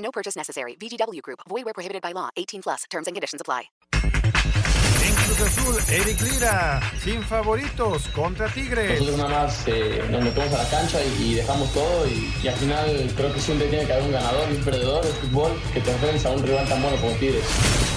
[0.00, 0.76] No purchase necessary.
[0.76, 1.40] VGW Group.
[1.48, 2.30] Void where prohibited by law.
[2.36, 2.84] 18 plus.
[2.90, 3.70] Terms and conditions apply.
[5.02, 9.00] En Cruz Azul, Eric Lira, sin favoritos, contra Tigres.
[9.00, 12.48] Nosotros nada más eh, nos metemos a la cancha y, y dejamos todo y, y,
[12.48, 15.52] al final creo que siempre tiene que haber un ganador y un perdedor de fútbol
[15.72, 17.44] que te enfrentes a un rival tan bueno como Tigres.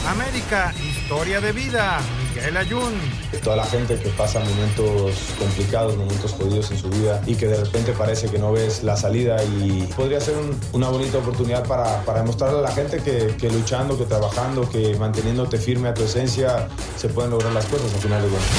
[0.08, 2.00] América, historia de vida,
[2.44, 2.94] Miguel Ayun.
[3.42, 7.56] Toda la gente que pasa momentos complicados, momentos jodidos en su vida y que de
[7.56, 12.04] repente parece que no ves la salida y podría ser un, una bonita oportunidad para,
[12.04, 16.04] para demostrarle a la gente que, que luchando, que trabajando, que manteniéndote firme a tu
[16.04, 18.52] esencia se pueden lograr las cosas al final de cuentas.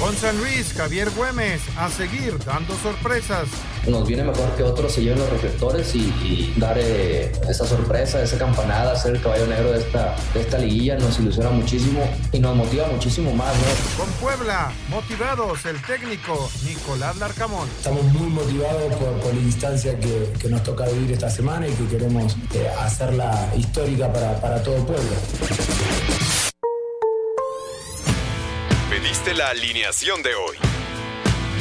[0.00, 3.48] Con San Luis, Javier Güemes, a seguir dando sorpresas.
[3.86, 8.22] Nos viene mejor que otros se lleven los reflectores y, y dar eh, esa sorpresa,
[8.22, 12.38] esa campanada, ser el caballo negro de esta, de esta liguilla, nos ilusiona muchísimo y
[12.38, 13.54] nos motiva muchísimo más.
[13.56, 14.04] ¿no?
[14.04, 17.68] Con Puebla, motivados, el técnico Nicolás Larcamón.
[17.68, 21.72] Estamos muy motivados por, por la instancia que, que, nos toca vivir esta semana y
[21.72, 25.16] que queremos eh, hacerla histórica para, para todo Puebla.
[28.90, 30.71] Pediste la alineación de hoy.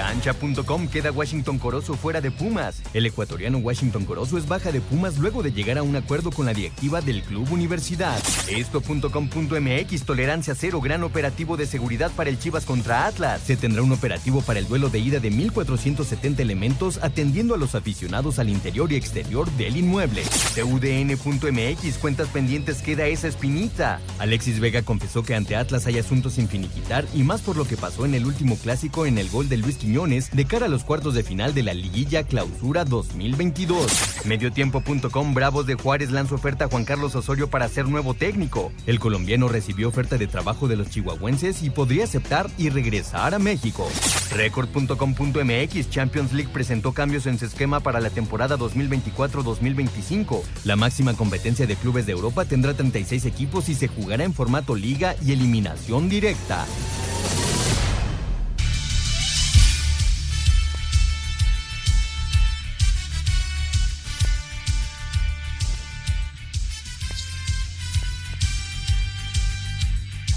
[0.00, 2.80] Cancha.com queda Washington Corozo fuera de Pumas.
[2.94, 6.46] El ecuatoriano Washington Corozo es baja de Pumas luego de llegar a un acuerdo con
[6.46, 8.18] la directiva del Club Universidad.
[8.48, 13.42] Esto.com.mx tolerancia cero gran operativo de seguridad para el Chivas contra Atlas.
[13.44, 17.74] Se tendrá un operativo para el duelo de ida de 1470 elementos atendiendo a los
[17.74, 20.22] aficionados al interior y exterior del inmueble.
[20.54, 24.00] CUDN.mx cuentas pendientes queda esa espinita.
[24.18, 27.76] Alexis Vega confesó que ante Atlas hay asuntos sin finiquitar y más por lo que
[27.76, 31.14] pasó en el último clásico en el gol de Luis De cara a los cuartos
[31.14, 34.24] de final de la liguilla Clausura 2022.
[34.24, 38.70] Mediotiempo.com Bravos de Juárez lanza oferta a Juan Carlos Osorio para ser nuevo técnico.
[38.86, 43.40] El colombiano recibió oferta de trabajo de los chihuahuenses y podría aceptar y regresar a
[43.40, 43.88] México.
[44.30, 50.40] Record.com.mx Champions League presentó cambios en su esquema para la temporada 2024-2025.
[50.66, 54.76] La máxima competencia de clubes de Europa tendrá 36 equipos y se jugará en formato
[54.76, 56.64] liga y eliminación directa.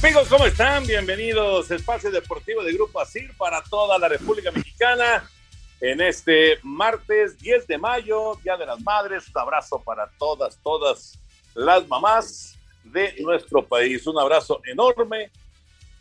[0.03, 0.85] Amigos, ¿cómo están?
[0.85, 5.23] Bienvenidos Espacio Deportivo de Grupo ASIR para toda la República Mexicana
[5.79, 9.29] en este martes 10 de mayo, Día de las Madres.
[9.33, 11.17] Un abrazo para todas, todas
[11.55, 14.05] las mamás de nuestro país.
[14.05, 15.31] Un abrazo enorme.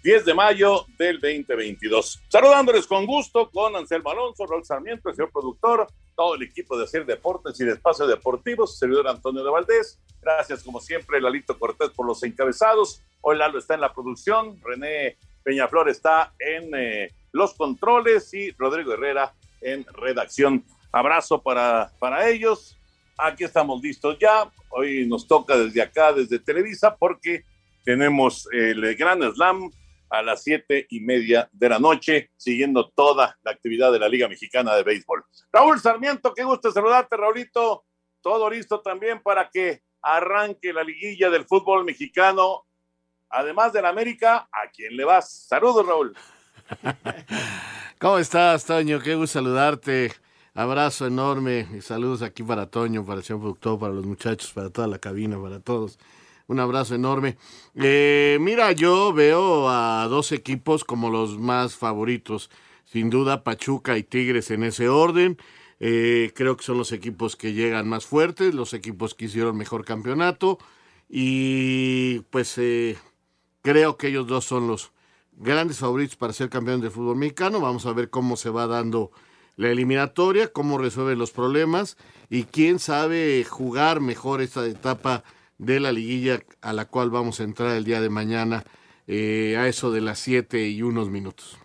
[0.02, 2.22] 10 de mayo del 2022.
[2.28, 5.86] Saludándoles con gusto con Anselmo Alonso, Raúl Sarmiento, el señor productor,
[6.16, 10.00] todo el equipo de Hacer Deportes y de Espacio Deportivo, su servidor Antonio de Valdés.
[10.20, 13.00] Gracias, como siempre, Lalito Cortés por los encabezados.
[13.20, 18.94] Hoy Lalo está en la producción, René Peñaflor está en eh, los controles y Rodrigo
[18.94, 20.64] Herrera en redacción.
[20.90, 22.76] Abrazo para, para ellos.
[23.16, 24.50] Aquí estamos listos ya.
[24.70, 27.44] Hoy nos toca desde acá, desde Televisa, porque
[27.84, 29.70] tenemos el Gran Slam
[30.12, 34.28] a las siete y media de la noche, siguiendo toda la actividad de la Liga
[34.28, 35.24] Mexicana de Béisbol.
[35.50, 37.86] Raúl Sarmiento, qué gusto saludarte, Raulito.
[38.20, 42.66] Todo listo también para que arranque la liguilla del fútbol mexicano.
[43.30, 45.46] Además del América, ¿a quién le vas?
[45.48, 46.14] Saludos, Raúl.
[47.98, 49.00] ¿Cómo estás, Toño?
[49.00, 50.12] Qué gusto saludarte.
[50.52, 54.68] Abrazo enorme y saludos aquí para Toño, para el señor productor, para los muchachos, para
[54.68, 55.98] toda la cabina, para todos.
[56.52, 57.36] Un abrazo enorme.
[57.74, 62.50] Eh, mira, yo veo a dos equipos como los más favoritos.
[62.84, 65.38] Sin duda, Pachuca y Tigres en ese orden.
[65.80, 69.84] Eh, creo que son los equipos que llegan más fuertes, los equipos que hicieron mejor
[69.84, 70.58] campeonato.
[71.08, 72.98] Y pues eh,
[73.62, 74.92] creo que ellos dos son los,
[75.36, 77.60] grandes favoritos para ser campeón del fútbol mexicano.
[77.60, 79.10] Vamos a ver cómo se va dando
[79.56, 81.96] la eliminatoria, cómo resuelven los problemas
[82.30, 85.24] y quién sabe jugar mejor esta etapa
[85.62, 88.64] de la liguilla a la cual vamos a entrar el día de mañana
[89.06, 91.56] eh, a eso de las 7 y unos minutos.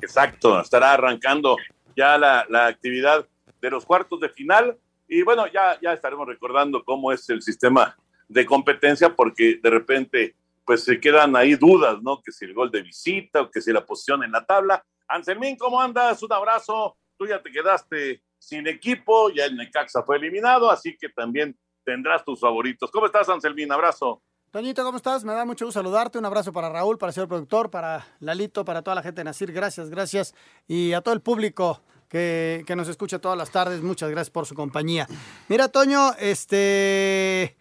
[0.00, 1.56] Exacto, estará arrancando
[1.96, 3.24] ya la, la, actividad
[3.60, 4.76] de los cuartos de final
[5.06, 7.96] y bueno, ya, ya estaremos recordando cómo es el sistema
[8.28, 12.20] de competencia porque de repente pues se quedan ahí dudas, ¿no?
[12.20, 14.84] Que si el gol de visita o que si la posición en la tabla.
[15.06, 16.22] Anselmín, ¿cómo andas?
[16.22, 16.96] Un abrazo.
[17.16, 22.24] Tú ya te quedaste sin equipo, ya el Necaxa fue eliminado, así que también tendrás
[22.24, 22.90] tus favoritos.
[22.90, 23.70] ¿Cómo estás, Anselmín?
[23.72, 24.22] Abrazo.
[24.50, 25.24] Toñito, ¿cómo estás?
[25.24, 26.18] Me da mucho gusto saludarte.
[26.18, 29.24] Un abrazo para Raúl, para el señor productor, para Lalito, para toda la gente de
[29.24, 29.52] Nacir.
[29.52, 30.34] Gracias, gracias.
[30.68, 33.80] Y a todo el público que, que nos escucha todas las tardes.
[33.82, 35.06] Muchas gracias por su compañía.
[35.48, 37.56] Mira, Toño, este.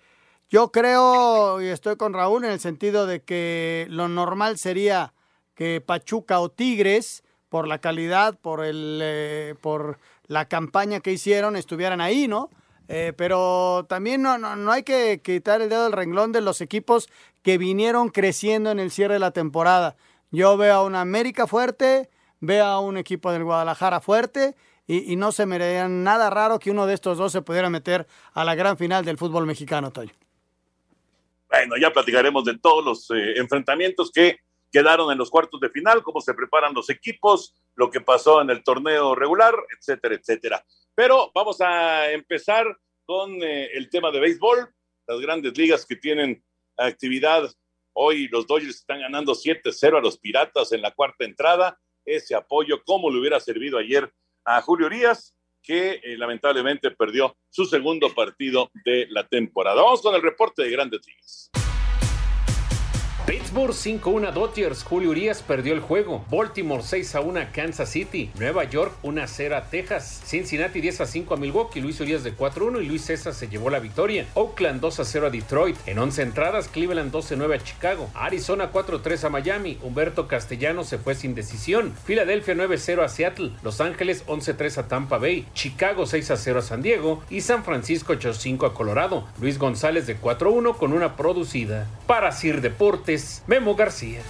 [0.49, 5.13] Yo creo y estoy con Raúl en el sentido de que lo normal sería
[5.55, 9.97] que Pachuca o Tigres, por la calidad, por el, eh, por
[10.27, 12.49] la campaña que hicieron, estuvieran ahí, ¿no?
[12.93, 16.59] Eh, pero también no, no, no, hay que quitar el dedo del renglón de los
[16.59, 17.07] equipos
[17.41, 19.95] que vinieron creciendo en el cierre de la temporada.
[20.29, 22.09] Yo veo a una América fuerte,
[22.41, 24.57] veo a un equipo del Guadalajara fuerte
[24.87, 25.57] y, no se me
[25.87, 29.17] nada raro que uno de estos dos se pudiera meter a la gran final del
[29.17, 30.11] fútbol mexicano, Toyo.
[31.49, 34.39] Bueno, ya platicaremos de todos los eh, enfrentamientos que
[34.69, 38.49] quedaron en los cuartos de final, cómo se preparan los equipos, lo que pasó en
[38.49, 40.65] el torneo regular, etcétera, etcétera.
[40.95, 42.65] Pero vamos a empezar
[43.05, 44.73] con eh, el tema de béisbol,
[45.07, 46.43] las grandes ligas que tienen
[46.77, 47.51] actividad.
[47.93, 51.79] Hoy los Dodgers están ganando 7-0 a los Piratas en la cuarta entrada.
[52.05, 54.11] Ese apoyo, ¿cómo le hubiera servido ayer
[54.45, 55.35] a Julio Urias?
[55.63, 59.81] que eh, lamentablemente perdió su segundo partido de la temporada.
[59.81, 61.51] Vamos con el reporte de Grandes Ligas.
[63.25, 66.25] Pittsburgh 5-1 Dodgers, Julio Urias perdió el juego.
[66.31, 68.31] Baltimore 6-1 Kansas City.
[68.39, 70.21] Nueva York 1-0 Texas.
[70.25, 71.81] Cincinnati 10-5 a Milwaukee.
[71.81, 74.25] Luis Urias de 4-1 y Luis César se llevó la victoria.
[74.33, 75.77] Oakland 2-0 a Detroit.
[75.85, 78.09] En 11 entradas, Cleveland 12-9 a Chicago.
[78.15, 79.77] Arizona 4-3 a Miami.
[79.83, 81.93] Humberto Castellano se fue sin decisión.
[82.03, 83.51] Filadelfia 9-0 a Seattle.
[83.61, 85.45] Los Ángeles 11-3 a Tampa Bay.
[85.53, 87.21] Chicago 6-0 a San Diego.
[87.29, 89.27] Y San Francisco 8-5 a Colorado.
[89.39, 91.87] Luis González de 4-1 con una producida.
[92.07, 92.61] Para Sir
[93.45, 94.21] Memo García.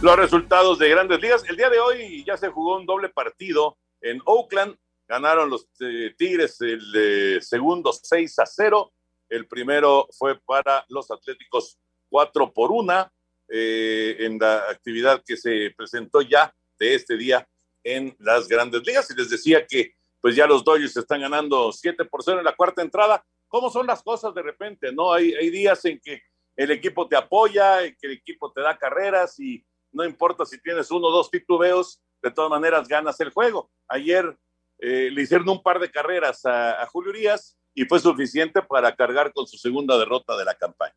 [0.00, 1.42] Los resultados de grandes ligas.
[1.48, 4.76] El día de hoy ya se jugó un doble partido en Oakland.
[5.08, 8.92] Ganaron los eh, Tigres el eh, segundo 6 a 0.
[9.28, 11.76] El primero fue para los Atléticos
[12.08, 13.10] 4 por 1
[13.48, 17.48] eh, en la actividad que se presentó ya de este día
[17.82, 19.10] en las grandes ligas.
[19.10, 22.54] Y les decía que pues ya los Dodgers están ganando 7 por 0 en la
[22.54, 25.12] cuarta entrada cómo son las cosas de repente, ¿no?
[25.12, 26.22] Hay, días en que
[26.56, 29.62] el equipo te apoya, en que el equipo te da carreras y
[29.92, 33.70] no importa si tienes uno o dos titubeos, de todas maneras ganas el juego.
[33.88, 34.38] Ayer
[34.78, 38.94] eh, le hicieron un par de carreras a, a Julio Urias y fue suficiente para
[38.94, 40.94] cargar con su segunda derrota de la campaña.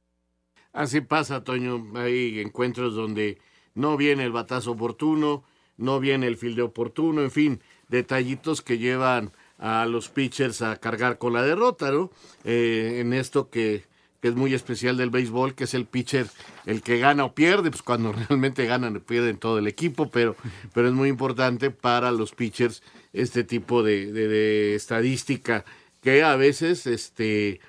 [0.71, 1.91] Así pasa, Toño.
[1.95, 3.39] Hay encuentros donde
[3.73, 5.43] no viene el batazo oportuno,
[5.77, 11.17] no viene el filde oportuno, en fin, detallitos que llevan a los pitchers a cargar
[11.17, 12.11] con la derrota, ¿no?
[12.43, 13.83] Eh, en esto que,
[14.21, 16.27] que, es muy especial del béisbol, que es el pitcher
[16.65, 20.35] el que gana o pierde, pues cuando realmente ganan o pierden todo el equipo, pero,
[20.73, 25.65] pero es muy importante para los pitchers este tipo de, de, estadística
[26.01, 27.61] que a veces este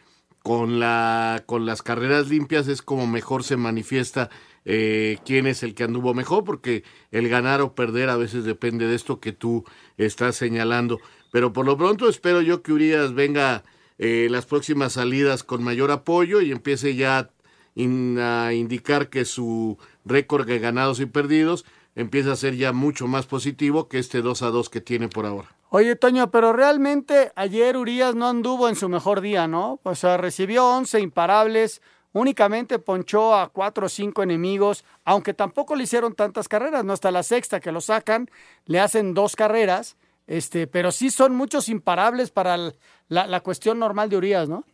[0.43, 4.31] con la con las carreras limpias es como mejor se manifiesta
[4.67, 8.87] eh, quién es el que anduvo mejor, porque el ganar o perder a veces depende
[8.87, 9.65] de esto que tú
[9.99, 11.01] estás señalando.
[11.35, 13.65] Pero por lo pronto espero yo que Urias venga
[13.99, 17.29] eh, las próximas salidas con mayor apoyo y empiece ya
[17.77, 21.65] a indicar que su récord de ganados y perdidos
[21.97, 25.27] empieza a ser ya mucho más positivo que este 2 a 2 que tiene por
[25.27, 25.49] ahora.
[25.71, 29.81] Oye, Toño, pero realmente ayer Urias no anduvo en su mejor día, ¿no?
[29.83, 35.83] O sea, recibió 11 imparables, únicamente ponchó a 4 o 5 enemigos, aunque tampoco le
[35.83, 36.93] hicieron tantas carreras, ¿no?
[36.93, 38.31] Hasta la sexta que lo sacan,
[38.67, 42.75] le hacen dos carreras este, pero sí son muchos imparables para el,
[43.09, 44.65] la, cuestión normal de Urias, ¿no?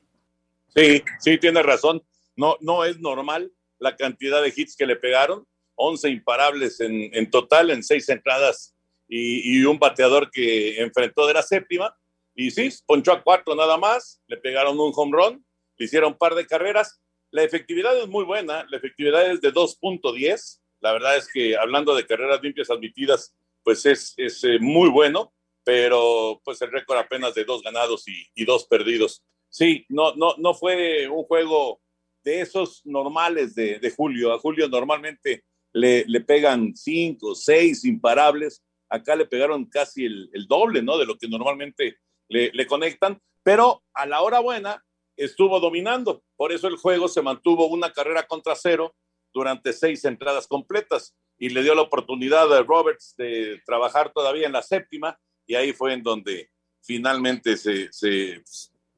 [0.75, 2.02] Sí, sí, tiene razón.
[2.37, 5.47] No, no es normal la cantidad de hits que le pegaron.
[5.75, 8.75] 11 imparables en, en total, en seis entradas
[9.09, 11.97] y, y, un bateador que enfrentó de la séptima.
[12.35, 15.45] Y sí, ponchó a cuatro nada más, le pegaron un home run,
[15.76, 17.00] le hicieron un par de carreras.
[17.30, 20.61] La efectividad es muy buena, la efectividad es de 2.10.
[20.80, 25.33] La verdad es que hablando de carreras limpias admitidas, pues es, es eh, muy bueno
[25.70, 29.22] pero pues el récord apenas de dos ganados y, y, dos perdidos.
[29.48, 31.80] Sí, no, no, no fue un juego
[32.24, 34.32] de esos normales de, de Julio.
[34.32, 38.64] A Julio normalmente le, le pegan cinco, seis imparables.
[38.88, 40.98] Acá le pegaron casi el, el doble, ¿no?
[40.98, 41.98] De lo que normalmente
[42.28, 43.22] le, le, conectan.
[43.44, 44.84] Pero a la hora buena
[45.16, 46.24] estuvo dominando.
[46.34, 48.96] Por eso el juego se mantuvo una carrera contra cero
[49.32, 54.52] durante seis entradas completas y le dio la oportunidad a Roberts de trabajar todavía en
[54.52, 55.16] la séptima
[55.47, 56.50] y ahí fue en donde
[56.82, 57.90] finalmente se,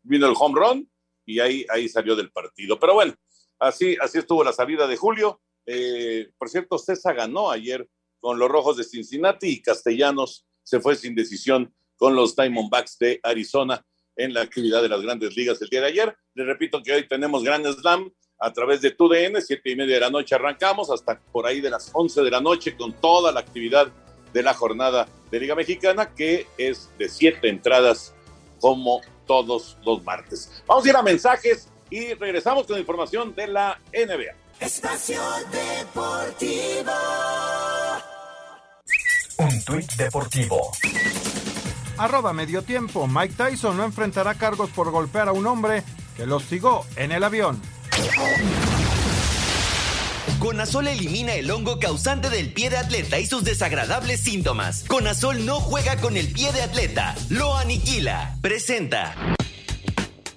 [0.02, 0.90] vino el home run
[1.24, 2.78] y ahí, ahí salió del partido.
[2.78, 3.14] Pero bueno,
[3.58, 5.40] así, así estuvo la salida de Julio.
[5.66, 7.88] Eh, por cierto, César ganó ayer
[8.20, 13.20] con los Rojos de Cincinnati y Castellanos se fue sin decisión con los Diamondbacks de
[13.22, 13.84] Arizona
[14.16, 16.16] en la actividad de las grandes ligas el día de ayer.
[16.34, 20.00] Les repito que hoy tenemos Grand Slam a través de TUDN, siete y media de
[20.00, 23.40] la noche arrancamos hasta por ahí de las once de la noche con toda la
[23.40, 23.92] actividad
[24.32, 28.14] de la jornada de Liga Mexicana, que es de siete entradas
[28.60, 30.62] como todos los martes.
[30.66, 34.36] Vamos a ir a mensajes y regresamos con información de la NBA.
[34.60, 35.20] Espacio
[35.50, 36.92] Deportivo.
[39.38, 40.70] Un tuit deportivo.
[41.96, 43.08] Arroba medio tiempo.
[43.08, 45.82] Mike Tyson no enfrentará cargos por golpear a un hombre
[46.16, 47.60] que lo hostigó en el avión.
[50.38, 54.84] Conazol elimina el hongo causante del pie de atleta y sus desagradables síntomas.
[54.86, 58.36] Conazol no juega con el pie de atleta, lo aniquila.
[58.40, 59.14] Presenta.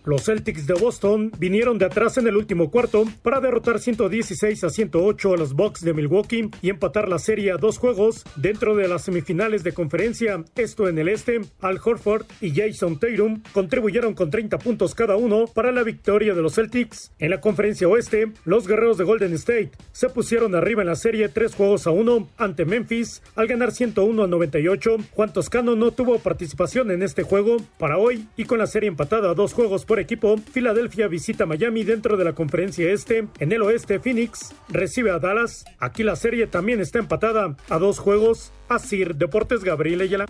[0.05, 4.69] Los Celtics de Boston vinieron de atrás en el último cuarto para derrotar 116 a
[4.69, 8.88] 108 a los Bucks de Milwaukee y empatar la serie a dos juegos dentro de
[8.88, 10.43] las semifinales de conferencia.
[10.55, 15.45] Esto en el este, Al Horford y Jason Tatum contribuyeron con 30 puntos cada uno
[15.47, 17.12] para la victoria de los Celtics.
[17.17, 21.29] En la conferencia oeste, los guerreros de Golden State se pusieron arriba en la serie
[21.29, 24.97] tres juegos a uno ante Memphis al ganar 101 a 98.
[25.13, 29.31] Juan Toscano no tuvo participación en este juego para hoy y con la serie empatada
[29.31, 33.27] a dos juegos por equipo, Filadelfia visita Miami dentro de la conferencia este.
[33.39, 35.65] En el oeste, Phoenix recibe a Dallas.
[35.79, 38.51] Aquí la serie también está empatada a dos juegos.
[38.69, 40.25] Asir Deportes Gabriel Ayala.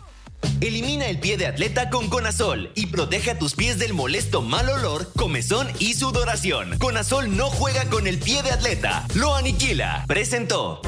[0.61, 4.69] Elimina el pie de atleta con Conazol y protege a tus pies del molesto mal
[4.69, 6.77] olor, comezón y sudoración.
[6.77, 10.05] Conazol no juega con el pie de atleta, lo aniquila.
[10.07, 10.81] Presentó.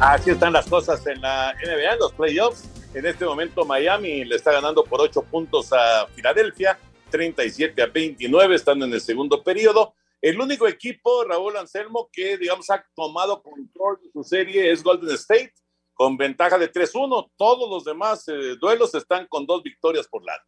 [0.00, 2.68] Así están las cosas en la NBA, en los playoffs.
[2.94, 6.78] En este momento Miami le está ganando por 8 puntos a Filadelfia,
[7.10, 9.94] 37 a 29, estando en el segundo periodo.
[10.20, 15.14] El único equipo, Raúl Anselmo, que digamos ha tomado control de su serie es Golden
[15.14, 15.52] State,
[15.92, 17.30] con ventaja de 3-1.
[17.36, 20.42] Todos los demás eh, duelos están con dos victorias por lado.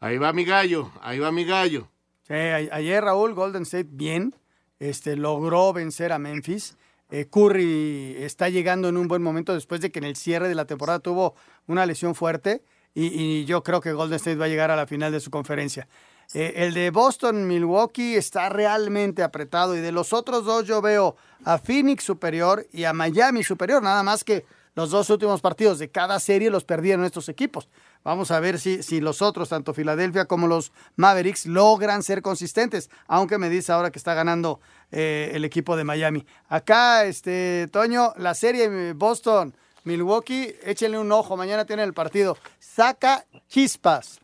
[0.00, 1.88] Ahí va mi gallo, ahí va mi gallo.
[2.22, 4.34] Sí, ayer Raúl Golden State bien,
[4.78, 6.76] este, logró vencer a Memphis.
[7.10, 10.54] Eh, Curry está llegando en un buen momento después de que en el cierre de
[10.54, 11.34] la temporada tuvo
[11.66, 12.62] una lesión fuerte
[12.94, 15.88] y, yo creo que Golden State va a llegar a la final de su conferencia.
[16.34, 21.16] Eh, el de Boston, Milwaukee está realmente apretado y de los otros dos yo veo
[21.44, 25.90] a Phoenix superior y a Miami superior, nada más que los dos últimos partidos de
[25.90, 27.68] cada serie los perdieron estos equipos.
[28.02, 32.90] Vamos a ver si, si los otros, tanto Filadelfia como los Mavericks, logran ser consistentes,
[33.06, 36.24] aunque me dice ahora que está ganando eh, el equipo de Miami.
[36.48, 39.54] Acá, este, Toño, la serie Boston,
[39.84, 42.38] Milwaukee, échenle un ojo, mañana tiene el partido.
[42.58, 44.20] Saca chispas.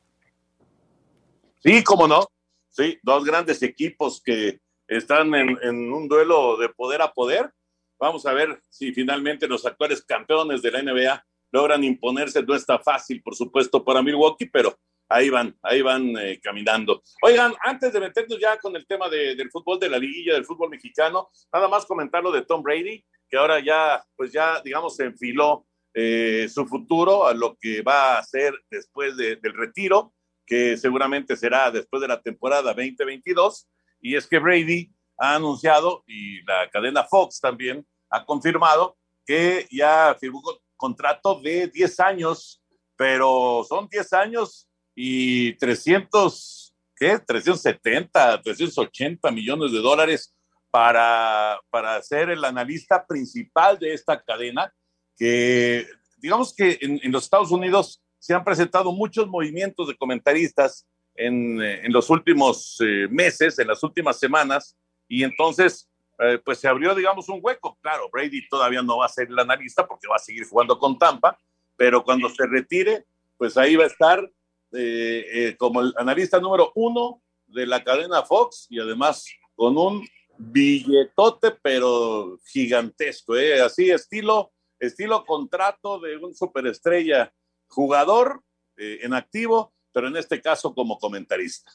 [1.63, 2.27] Sí, cómo no.
[2.71, 7.53] Sí, dos grandes equipos que están en, en, un duelo de poder a poder.
[7.99, 11.27] Vamos a ver si finalmente los actuales campeones de la NBA
[11.57, 12.43] logran imponerse.
[12.43, 14.77] No está fácil, por supuesto, para Milwaukee, pero
[15.09, 17.03] ahí van, ahí van eh, caminando.
[17.23, 20.45] Oigan, antes de meternos ya con el tema de, del fútbol de la liguilla, del
[20.45, 24.97] fútbol mexicano, nada más comentar lo de Tom Brady, que ahora ya, pues ya, digamos,
[24.97, 30.13] se enfiló eh, su futuro a lo que va a hacer después de, del retiro
[30.47, 33.69] que seguramente será después de la temporada 2022,
[34.01, 38.97] y es que Brady ha anunciado, y la cadena Fox también ha confirmado,
[39.27, 40.41] que ya firmó
[40.77, 42.63] contrato de 10 años,
[42.97, 47.19] pero son 10 años y 300, ¿qué?
[47.19, 50.35] 370, 380 millones de dólares
[50.71, 54.73] para, para ser el analista principal de esta cadena,
[55.17, 55.87] que
[56.19, 61.61] digamos que en, en los Estados Unidos se han presentado muchos movimientos de comentaristas en,
[61.63, 64.77] en los últimos eh, meses, en las últimas semanas,
[65.09, 67.79] y entonces, eh, pues se abrió, digamos, un hueco.
[67.81, 70.99] Claro, Brady todavía no va a ser el analista porque va a seguir jugando con
[70.99, 71.39] Tampa,
[71.77, 73.05] pero cuando se retire,
[73.37, 74.31] pues ahí va a estar
[74.73, 80.07] eh, como el analista número uno de la cadena Fox y además con un
[80.39, 87.33] billetote, pero gigantesco, así estilo, estilo contrato de un superestrella
[87.69, 88.43] jugador
[88.77, 91.73] eh, en activo, pero en este caso como comentarista.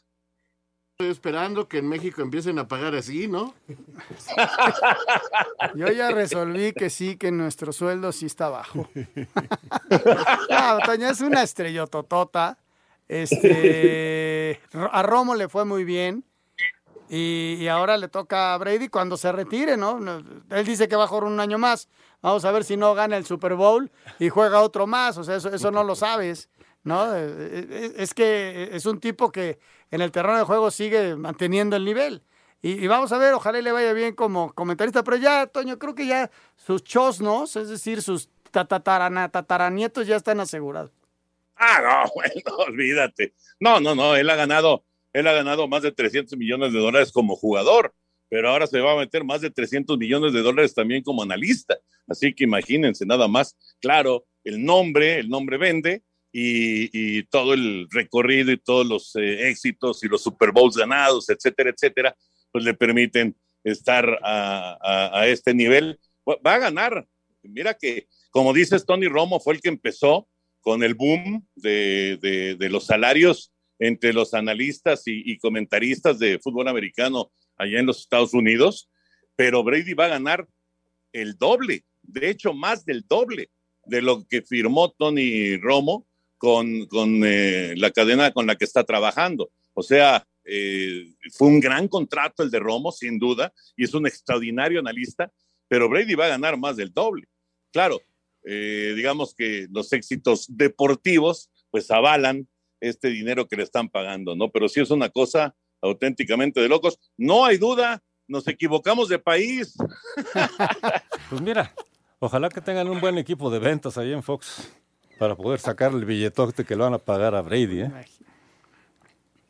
[1.02, 3.56] Estoy esperando que en México empiecen a pagar así, ¿no?
[5.76, 8.88] Yo ya resolví que sí, que nuestro sueldo sí está bajo.
[10.52, 12.60] no, Toño, es una estrellototota.
[13.08, 16.24] Este, a Romo le fue muy bien.
[17.10, 19.98] Y, y ahora le toca a Brady cuando se retire, ¿no?
[20.52, 21.90] Él dice que va a jugar un año más.
[22.22, 23.90] Vamos a ver si no gana el Super Bowl
[24.20, 25.18] y juega otro más.
[25.18, 26.48] O sea, eso no lo sabes,
[26.84, 27.16] ¿no?
[27.16, 29.60] Eh, eh, Es que es un tipo que
[29.92, 32.24] en el terreno de juego sigue manteniendo el nivel.
[32.64, 35.04] Y, vamos a ver, ojalá le vaya bien como comentarista.
[35.04, 40.92] Pero ya, Toño, creo que ya sus chosnos, es decir, sus tataranietos ya están asegurados.
[41.56, 43.34] Ah, no, bueno, olvídate.
[43.60, 44.84] No, no, no, él ha ganado,
[45.14, 47.96] él ha ganado más de 300 millones de dólares como jugador,
[48.30, 51.78] pero ahora se va a meter más de 300 millones de dólares también como analista.
[52.08, 58.52] Así que imagínense nada más, claro, el nombre, el nombre vende y, todo el recorrido
[58.52, 62.16] y todos los eh, éxitos y los Super Bowls ganados, etcétera, etcétera,
[62.52, 66.00] pues le permiten estar a, este nivel.
[66.28, 67.08] Va a ganar.
[67.44, 70.28] Mira que, como dices, Tony Romo fue el que empezó
[70.62, 77.80] con el boom de, los salarios entre los analistas y comentaristas de fútbol americano allá
[77.80, 78.90] en los Estados Unidos,
[79.36, 80.48] pero Brady va a ganar
[81.14, 83.50] el doble, de hecho más del doble
[83.86, 86.08] de lo que firmó Tony Romo
[86.42, 89.52] con, con eh, la cadena con la que está trabajando.
[89.76, 94.08] O sea, eh, fue un gran contrato el de Romo, sin duda, y es un
[94.08, 95.32] extraordinario analista,
[95.68, 97.28] pero Brady va a ganar más del doble.
[97.72, 98.02] Claro,
[98.44, 102.48] eh, digamos que los éxitos deportivos pues avalan
[102.80, 104.50] este dinero que le están pagando, ¿no?
[104.50, 106.98] Pero sí es una cosa auténticamente de locos.
[107.18, 109.76] No hay duda, nos equivocamos de país.
[111.30, 111.74] Pues mira,
[112.20, 114.70] ojalá que tengan un buen equipo de ventas ahí en Fox
[115.22, 117.92] para poder sacar el billetote que lo van a pagar a Brady, ¿eh?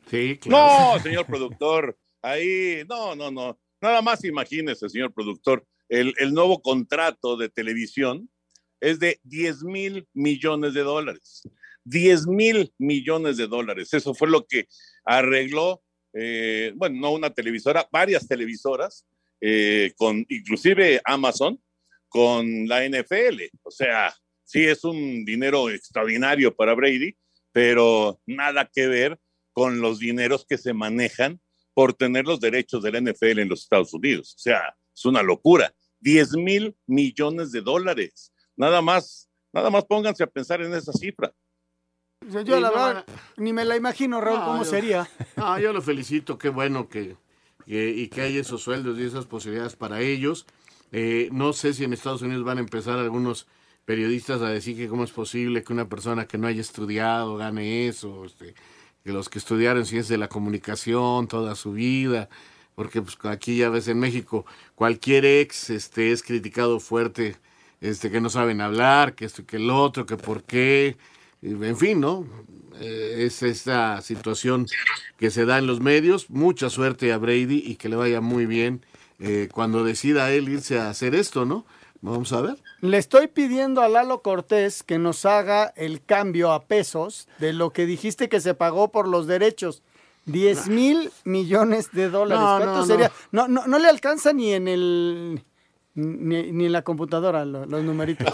[0.09, 3.57] Sí, No, señor productor, ahí, no, no, no.
[3.79, 8.29] Nada más imagínese, señor productor, el, el nuevo contrato de televisión
[8.81, 11.43] es de 10 mil millones de dólares.
[11.85, 13.93] 10 mil millones de dólares.
[13.93, 14.67] Eso fue lo que
[15.05, 19.05] arregló, eh, bueno, no una televisora, varias televisoras,
[19.39, 21.57] eh, con inclusive Amazon,
[22.09, 23.43] con la NFL.
[23.63, 24.13] O sea,
[24.51, 27.15] sí es un dinero extraordinario para Brady,
[27.53, 29.19] pero nada que ver
[29.53, 31.39] con los dineros que se manejan
[31.73, 34.33] por tener los derechos de la NFL en los Estados Unidos.
[34.35, 35.73] O sea, es una locura.
[36.01, 38.33] 10 mil millones de dólares.
[38.57, 41.33] Nada más, nada más pónganse a pensar en esa cifra.
[42.45, 43.05] Yo, la no, verdad,
[43.37, 45.09] ni me la imagino, Raúl, No, cómo yo- sería.
[45.37, 47.15] No, yo lo felicito, qué bueno que,
[47.65, 50.45] que- y que hay esos sueldos y esas posibilidades para ellos.
[50.91, 53.47] Eh, no sé si en Estados Unidos van a empezar algunos
[53.85, 57.87] periodistas a decir que cómo es posible que una persona que no haya estudiado gane
[57.87, 58.53] eso, este,
[59.03, 62.29] que los que estudiaron ciencias de la comunicación toda su vida,
[62.75, 67.35] porque pues, aquí ya ves en México cualquier ex este, es criticado fuerte,
[67.81, 70.97] este, que no saben hablar, que esto que el otro, que por qué,
[71.41, 72.27] en fin, ¿no?
[72.79, 74.67] Eh, es esta situación
[75.17, 76.29] que se da en los medios.
[76.29, 78.85] Mucha suerte a Brady y que le vaya muy bien
[79.19, 81.65] eh, cuando decida él irse a hacer esto, ¿no?
[82.01, 82.57] Vamos a ver.
[82.81, 87.71] Le estoy pidiendo a Lalo Cortés que nos haga el cambio a pesos de lo
[87.71, 89.83] que dijiste que se pagó por los derechos.
[90.25, 92.41] 10 mil millones de dólares.
[92.43, 93.11] No, ¿Cuánto no, sería?
[93.31, 93.47] No.
[93.47, 95.43] No, no, le alcanza ni en el.
[95.93, 98.33] Ni, ni en la computadora lo- los numeritos.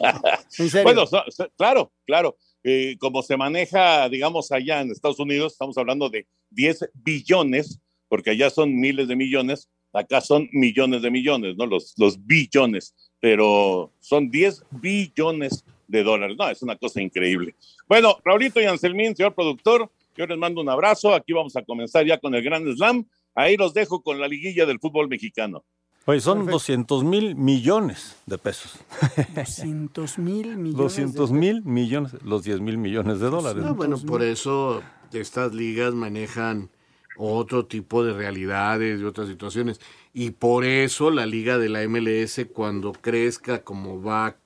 [0.58, 0.84] en serio.
[0.84, 2.36] Bueno, so- so- claro, claro.
[2.62, 8.30] Eh, como se maneja, digamos, allá en Estados Unidos, estamos hablando de 10 billones, porque
[8.30, 11.66] allá son miles de millones, acá son millones de millones, ¿no?
[11.66, 16.36] Los, los billones, pero son 10 billones de dólares.
[16.38, 17.54] No, es una cosa increíble.
[17.88, 21.14] Bueno, Raulito y Anselmín, señor productor, yo les mando un abrazo.
[21.14, 23.06] Aquí vamos a comenzar ya con el Gran Slam.
[23.34, 25.64] Ahí los dejo con la liguilla del fútbol mexicano.
[26.06, 28.78] Oye, son 200 mil millones de pesos.
[29.34, 30.76] 200 mil millones.
[30.76, 33.64] 200 de- mil millones, los 10 mil millones de dólares.
[33.64, 36.68] No, bueno, por eso estas ligas manejan
[37.16, 39.80] otro tipo de realidades y otras situaciones.
[40.12, 44.36] Y por eso la liga de la MLS, cuando crezca como va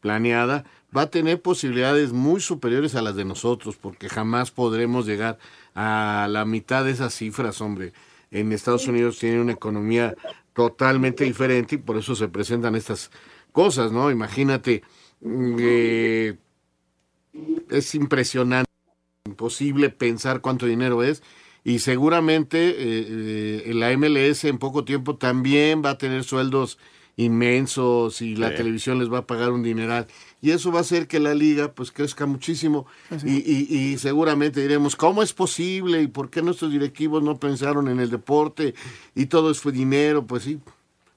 [0.00, 0.64] planeada,
[0.96, 5.38] va a tener posibilidades muy superiores a las de nosotros, porque jamás podremos llegar
[5.74, 7.92] a la mitad de esas cifras, hombre.
[8.30, 10.14] En Estados Unidos tienen una economía
[10.52, 13.10] totalmente diferente y por eso se presentan estas
[13.52, 14.10] cosas, ¿no?
[14.10, 14.82] Imagínate,
[15.20, 16.38] mm, eh,
[17.70, 18.70] es impresionante,
[19.24, 21.22] imposible pensar cuánto dinero es
[21.64, 26.78] y seguramente eh, eh, la MLS en poco tiempo también va a tener sueldos
[27.16, 28.56] inmensos y la Sí.
[28.56, 30.06] televisión les va a pagar un dineral.
[30.40, 32.86] Y eso va a hacer que la liga pues crezca muchísimo
[33.24, 36.00] y, y- y seguramente diremos, ¿cómo es posible?
[36.00, 38.74] ¿Y por qué nuestros directivos no pensaron en el deporte?
[39.14, 40.60] Y todo eso fue dinero, pues sí,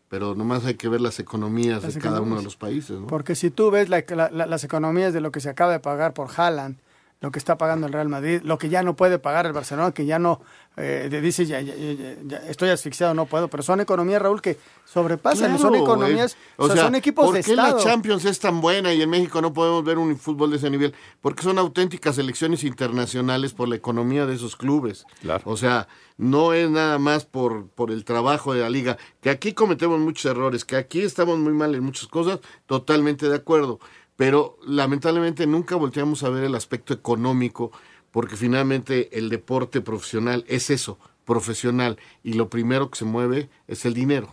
[0.10, 3.08] pero nomás hay que ver las economías Las de cada uno de los países, ¿no?
[3.08, 5.80] Porque si tú ves la- la- la- las economías de lo que se acaba de
[5.80, 6.78] pagar por Haaland,
[7.22, 9.92] lo que está pagando el Real Madrid, lo que ya no puede pagar el Barcelona,
[9.94, 10.42] que ya no
[10.78, 14.58] eh, dice ya, ya- ya- ya estoy asfixiado, no puedo, pero son economías, Raúl, que
[14.86, 17.78] sobrepasan, son Claro, economías, eh, o sea, son equipos ¿por de qué Estado.
[17.78, 20.70] la Champions es tan buena y en México no podemos ver un fútbol de ese
[20.70, 20.94] nivel?
[21.22, 25.06] Porque son auténticas elecciones internacionales por la economía de esos clubes.
[25.44, 29.54] O sea, no es nada más por, por el trabajo de la liga, que aquí
[29.54, 33.80] cometemos muchos errores, que aquí estamos muy mal en muchas cosas, totalmente de acuerdo.
[34.22, 37.72] Pero lamentablemente nunca volteamos a ver el aspecto económico,
[38.12, 43.84] porque finalmente el deporte profesional es eso, profesional, y lo primero que se mueve es
[43.84, 44.32] el dinero.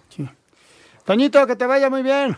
[1.06, 2.36] Toñito, que te vaya muy bien.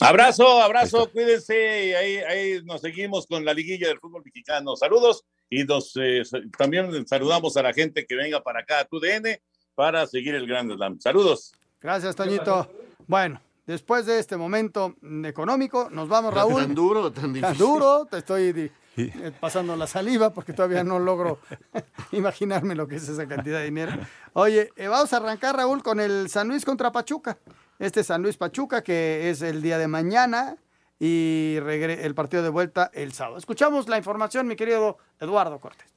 [0.00, 1.54] Abrazo, abrazo, cuídense.
[1.54, 4.74] y Ahí, ahí nos seguimos con la liguilla del fútbol mexicano.
[4.74, 6.24] Saludos y nos, eh,
[6.58, 9.38] también saludamos a la gente que venga para acá a TUDN
[9.76, 10.98] para seguir el Grand Slam.
[10.98, 11.52] Saludos.
[11.80, 12.68] Gracias, Toñito.
[13.06, 16.62] Bueno, después de este momento económico, nos vamos, Raúl.
[16.62, 17.58] Tan duro, tan Tan difícil.
[17.58, 21.38] duro, te estoy di- eh, pasando la saliva porque todavía no logro
[22.12, 23.92] imaginarme lo que es esa cantidad de dinero.
[24.32, 27.38] Oye, eh, vamos a arrancar, Raúl, con el San Luis contra Pachuca.
[27.78, 30.56] Este San Luis Pachuca, que es el día de mañana
[30.98, 33.36] y regre- el partido de vuelta el sábado.
[33.36, 35.92] Escuchamos la información, mi querido Eduardo Cortés.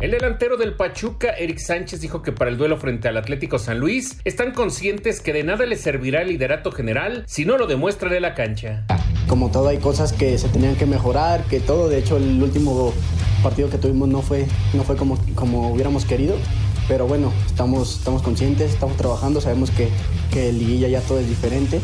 [0.00, 3.78] El delantero del Pachuca, Eric Sánchez, dijo que para el duelo frente al Atlético San
[3.78, 8.14] Luis están conscientes que de nada les servirá el liderato general si no lo demuestran
[8.14, 8.86] en la cancha.
[9.28, 12.94] Como todo hay cosas que se tenían que mejorar, que todo, de hecho el último
[13.42, 16.34] partido que tuvimos no fue, no fue como, como hubiéramos querido,
[16.88, 19.90] pero bueno, estamos, estamos conscientes, estamos trabajando, sabemos que,
[20.32, 21.78] que en liguilla ya todo es diferente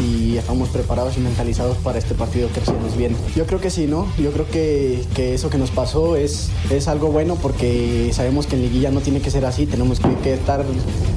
[0.00, 3.16] y estamos preparados y mentalizados para este partido que se nos viene.
[3.36, 4.06] Yo creo que sí, ¿no?
[4.18, 8.56] Yo creo que, que eso que nos pasó es, es algo bueno porque sabemos que
[8.56, 10.64] en liguilla no tiene que ser así, tenemos que, que estar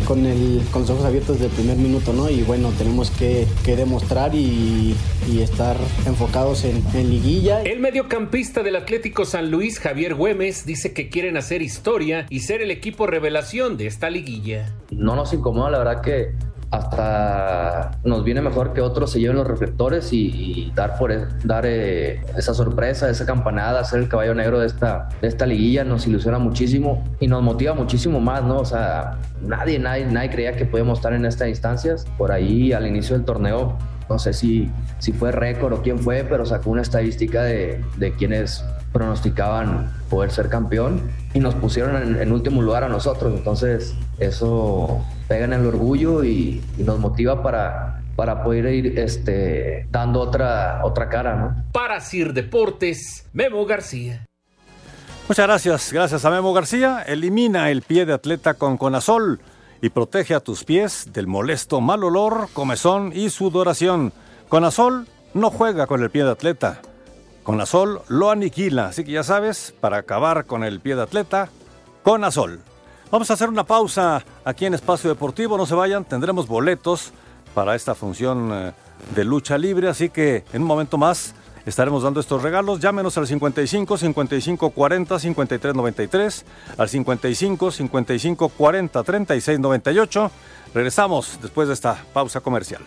[0.07, 2.29] con, el, con los ojos abiertos desde el primer minuto, ¿no?
[2.29, 4.95] Y bueno, tenemos que, que demostrar y,
[5.31, 7.61] y estar enfocados en, en liguilla.
[7.61, 12.61] El mediocampista del Atlético San Luis, Javier Güemes, dice que quieren hacer historia y ser
[12.61, 14.73] el equipo revelación de esta liguilla.
[14.91, 16.31] no nos incomoda, la verdad que
[16.73, 21.65] hasta nos viene mejor que otros se lleven los reflectores y, dar por e- dar
[21.67, 26.07] eh, esa sorpresa, esa campanada, ser el caballo negro de esta, de esta liguilla nos
[26.07, 28.57] ilusiona muchísimo y nos motiva muchísimo más, ¿no?
[28.57, 32.07] O sea, nadie, nadie, nadie creía que podíamos estar en estas instancias.
[32.17, 33.77] Por ahí al inicio del torneo,
[34.09, 38.13] no sé si, si fue récord o quién fue, pero sacó una estadística de, de
[38.13, 41.01] quienes pronosticaban poder ser campeón
[41.35, 43.31] y nos pusieron en último lugar a nosotros.
[43.35, 45.03] Entonces, eso
[45.33, 50.81] pega en el orgullo y, y nos motiva para, para poder ir este, dando otra,
[50.83, 51.63] otra cara, ¿no?
[51.71, 54.27] Para Sir Deportes, Memo García.
[55.27, 55.91] Muchas gracias.
[55.91, 57.01] Gracias a Memo García.
[57.07, 59.39] Elimina el pie de atleta con Conazol
[59.81, 64.13] y protege a tus pies del molesto mal olor, comezón y sudoración.
[64.49, 66.79] Conazol no juega con el pie de atleta.
[67.41, 68.85] Conazol lo aniquila.
[68.89, 71.49] Así que ya sabes, para acabar con el pie de atleta,
[72.03, 72.59] Conazol.
[73.13, 75.55] Vamos a hacer una pausa aquí en Espacio Deportivo.
[75.55, 77.11] No se vayan, tendremos boletos
[77.53, 78.73] para esta función eh,
[79.13, 79.87] de lucha libre.
[79.87, 82.79] Así que en un momento más estaremos dando estos regalos.
[82.79, 86.45] Llámenos al 55 55 40 53 93,
[86.75, 90.31] al 55 55 40 36 98.
[90.73, 92.81] Regresamos después de esta pausa comercial.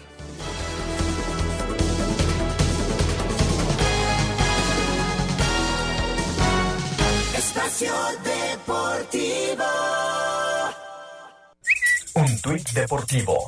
[7.33, 7.93] Espacio
[8.25, 9.96] Deportivo.
[12.17, 13.47] Un tuit deportivo.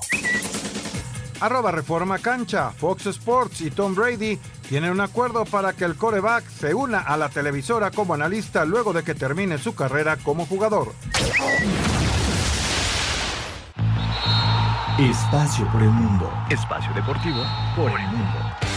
[1.41, 6.47] Arroba Reforma Cancha, Fox Sports y Tom Brady tienen un acuerdo para que el coreback
[6.51, 10.93] se una a la televisora como analista luego de que termine su carrera como jugador.
[14.99, 16.31] Espacio por el mundo.
[16.51, 17.43] Espacio deportivo
[17.75, 18.68] por el mundo.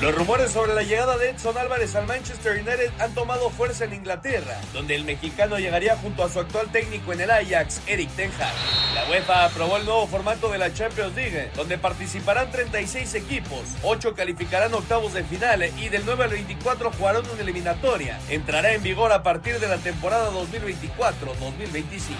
[0.00, 3.92] Los rumores sobre la llegada de Edson Álvarez al Manchester United han tomado fuerza en
[3.92, 8.30] Inglaterra, donde el mexicano llegaría junto a su actual técnico en el Ajax, Eric Ten
[8.40, 8.94] Hag.
[8.94, 14.14] La UEFA aprobó el nuevo formato de la Champions League, donde participarán 36 equipos, 8
[14.14, 18.18] calificarán octavos de final y del 9 al 24 jugarán una eliminatoria.
[18.30, 22.16] Entrará en vigor a partir de la temporada 2024-2025.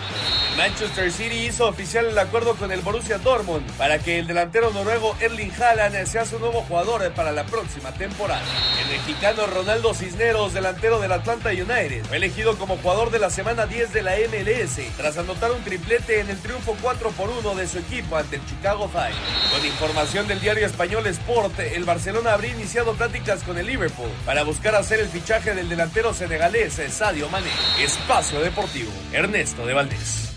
[0.51, 4.71] El Manchester City hizo oficial el acuerdo con el Borussia Dortmund para que el delantero
[4.71, 8.43] noruego Erling Haaland sea su nuevo jugador para la próxima temporada.
[8.83, 13.67] El mexicano Ronaldo Cisneros, delantero del Atlanta United, fue elegido como jugador de la semana
[13.67, 17.67] 10 de la MLS tras anotar un triplete en el triunfo 4 por 1 de
[17.67, 19.15] su equipo ante el Chicago Fire.
[19.53, 24.43] Con información del diario español Sport, el Barcelona habría iniciado pláticas con el Liverpool para
[24.43, 27.51] buscar hacer el fichaje del delantero senegalés Sadio Mané.
[27.79, 30.31] Espacio Deportivo, Ernesto de Valdés.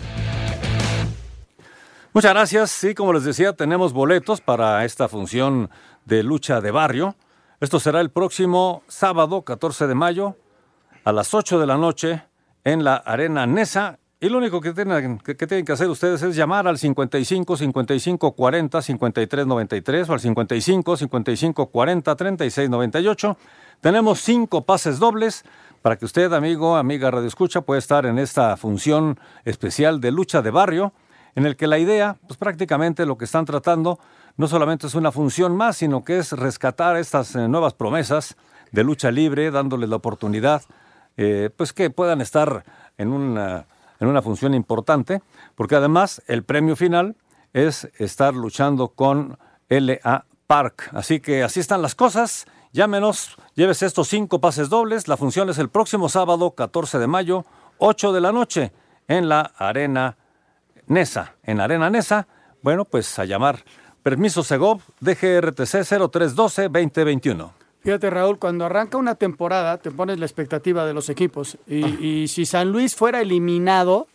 [2.12, 2.70] Muchas gracias.
[2.70, 5.68] Sí, como les decía, tenemos boletos para esta función
[6.04, 7.16] de lucha de barrio.
[7.64, 10.36] Esto será el próximo sábado, 14 de mayo,
[11.02, 12.22] a las 8 de la noche,
[12.62, 13.98] en la Arena Nesa.
[14.20, 18.32] Y lo único que tienen que, que que hacer ustedes es llamar al 55 55
[18.32, 23.38] 40 53 93 o al 55 55 40 36 98.
[23.80, 25.42] Tenemos cinco pases dobles
[25.80, 30.42] para que usted, amigo, amiga Radio Escucha, pueda estar en esta función especial de lucha
[30.42, 30.92] de barrio
[31.34, 33.98] en el que la idea, pues prácticamente lo que están tratando,
[34.36, 38.36] no solamente es una función más, sino que es rescatar estas eh, nuevas promesas
[38.72, 40.62] de lucha libre, dándoles la oportunidad,
[41.16, 42.64] eh, pues que puedan estar
[42.98, 43.66] en una,
[44.00, 45.22] en una función importante,
[45.54, 47.16] porque además el premio final
[47.52, 50.90] es estar luchando con LA Park.
[50.92, 52.46] Así que así están las cosas.
[52.72, 55.06] Llámenos, llévese estos cinco pases dobles.
[55.06, 57.46] La función es el próximo sábado, 14 de mayo,
[57.78, 58.72] 8 de la noche,
[59.06, 60.16] en la Arena
[60.86, 62.26] Nesa, en Arena Nesa,
[62.62, 63.64] bueno, pues a llamar.
[64.04, 67.52] Permiso Segov, DGRTC 0312-2021.
[67.80, 71.56] Fíjate, Raúl, cuando arranca una temporada, te pones la expectativa de los equipos.
[71.66, 74.06] Y, y si San Luis fuera eliminado,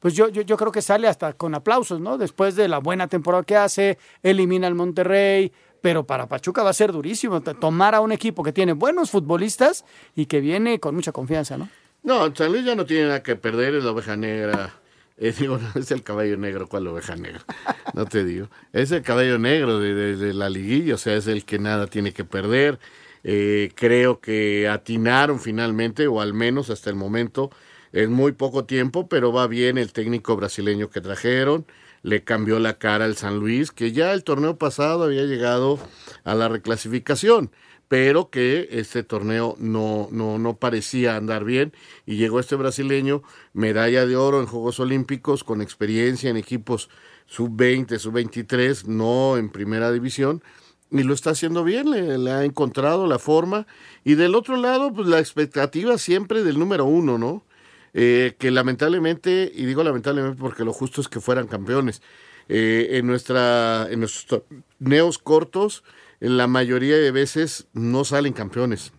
[0.00, 2.16] pues yo, yo, yo creo que sale hasta con aplausos, ¿no?
[2.16, 5.52] Después de la buena temporada que hace, elimina al Monterrey,
[5.82, 9.84] pero para Pachuca va a ser durísimo tomar a un equipo que tiene buenos futbolistas
[10.16, 11.68] y que viene con mucha confianza, ¿no?
[12.02, 14.72] No, San Luis ya no tiene nada que perder, es la oveja negra.
[15.16, 17.44] Eh, digo, no, es el caballo negro, ¿cuál oveja negra?
[17.92, 18.48] No te digo.
[18.72, 22.12] Es el caballo negro de, de- la liguilla, o sea, es el que nada tiene
[22.12, 22.78] que perder.
[23.22, 27.50] Eh, creo que atinaron finalmente, o al menos hasta el momento,
[27.92, 31.64] en muy poco tiempo, pero va bien el técnico brasileño que trajeron.
[32.02, 35.78] Le cambió la cara al San Luis, que ya el torneo pasado había llegado
[36.24, 37.50] a la reclasificación
[37.94, 41.72] pero que este torneo no, no, no parecía andar bien
[42.06, 46.90] y llegó este brasileño, medalla de oro en Juegos Olímpicos, con experiencia en equipos
[47.26, 50.42] sub-20, sub-23, no en primera división,
[50.90, 53.68] y lo está haciendo bien, le, ha encontrado la forma,
[54.02, 57.44] y del otro lado, pues la expectativa siempre del número uno, ¿no?
[57.92, 62.02] Eh, que lamentablemente, y digo lamentablemente porque lo justo es que fueran campeones,
[62.48, 64.42] eh, en, nuestra, en nuestros
[64.80, 65.84] torneos cortos,
[66.20, 68.92] la mayoría de veces no salen campeones.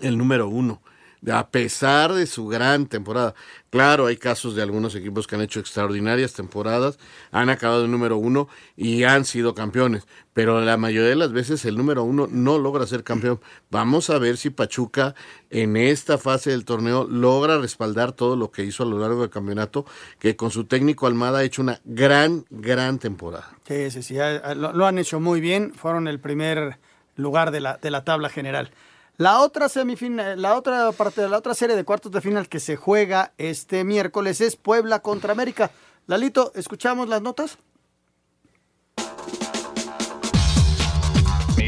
[0.00, 0.82] El número uno.
[1.30, 3.34] A pesar de su gran temporada.
[3.70, 6.98] Claro, hay casos de algunos equipos que han hecho extraordinarias temporadas,
[7.30, 10.06] han acabado en número uno y han sido campeones.
[10.32, 13.40] Pero la mayoría de las veces el número uno no logra ser campeón.
[13.70, 15.14] Vamos a ver si Pachuca
[15.50, 19.30] en esta fase del torneo logra respaldar todo lo que hizo a lo largo del
[19.30, 19.84] campeonato,
[20.18, 23.50] que con su técnico Almada ha hecho una gran, gran temporada.
[23.66, 24.16] Sí, sí, sí,
[24.56, 26.78] lo, lo han hecho muy bien, fueron el primer
[27.16, 28.70] lugar de la, de la tabla general.
[29.18, 32.60] La otra semifinal, la otra parte de la otra serie de cuartos de final que
[32.60, 35.70] se juega este miércoles es Puebla contra América.
[36.06, 37.56] Lalito, ¿escuchamos las notas?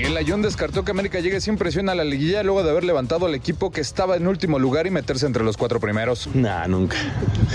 [0.09, 3.27] Miguel Ayón descartó que América llegue sin presión a la liguilla luego de haber levantado
[3.27, 6.31] al equipo que estaba en último lugar y meterse entre los cuatro primeros.
[6.33, 6.97] Nah, nunca.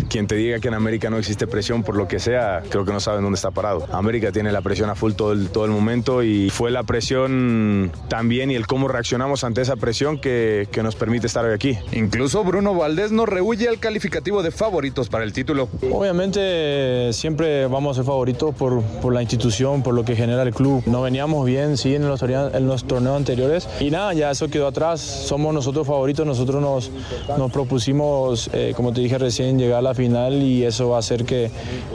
[0.07, 2.93] Quien te diga que en América no existe presión por lo que sea, creo que
[2.93, 3.87] no saben dónde está parado.
[3.91, 7.91] América tiene la presión a full todo el, todo el momento y fue la presión
[8.07, 11.79] también y el cómo reaccionamos ante esa presión que, que nos permite estar hoy aquí.
[11.93, 15.69] Incluso Bruno Valdés no rehuye al calificativo de favoritos para el título.
[15.91, 20.53] Obviamente siempre vamos a ser favoritos por, por la institución, por lo que genera el
[20.53, 20.83] club.
[20.85, 24.47] No veníamos bien, sí, en los, torneos- en los torneos anteriores y nada, ya eso
[24.47, 25.01] quedó atrás.
[25.01, 26.91] Somos nosotros favoritos, nosotros nos,
[27.38, 30.99] nos propusimos, eh, como te dije recién, llegar a la final y eso va a
[30.99, 31.51] hacer que,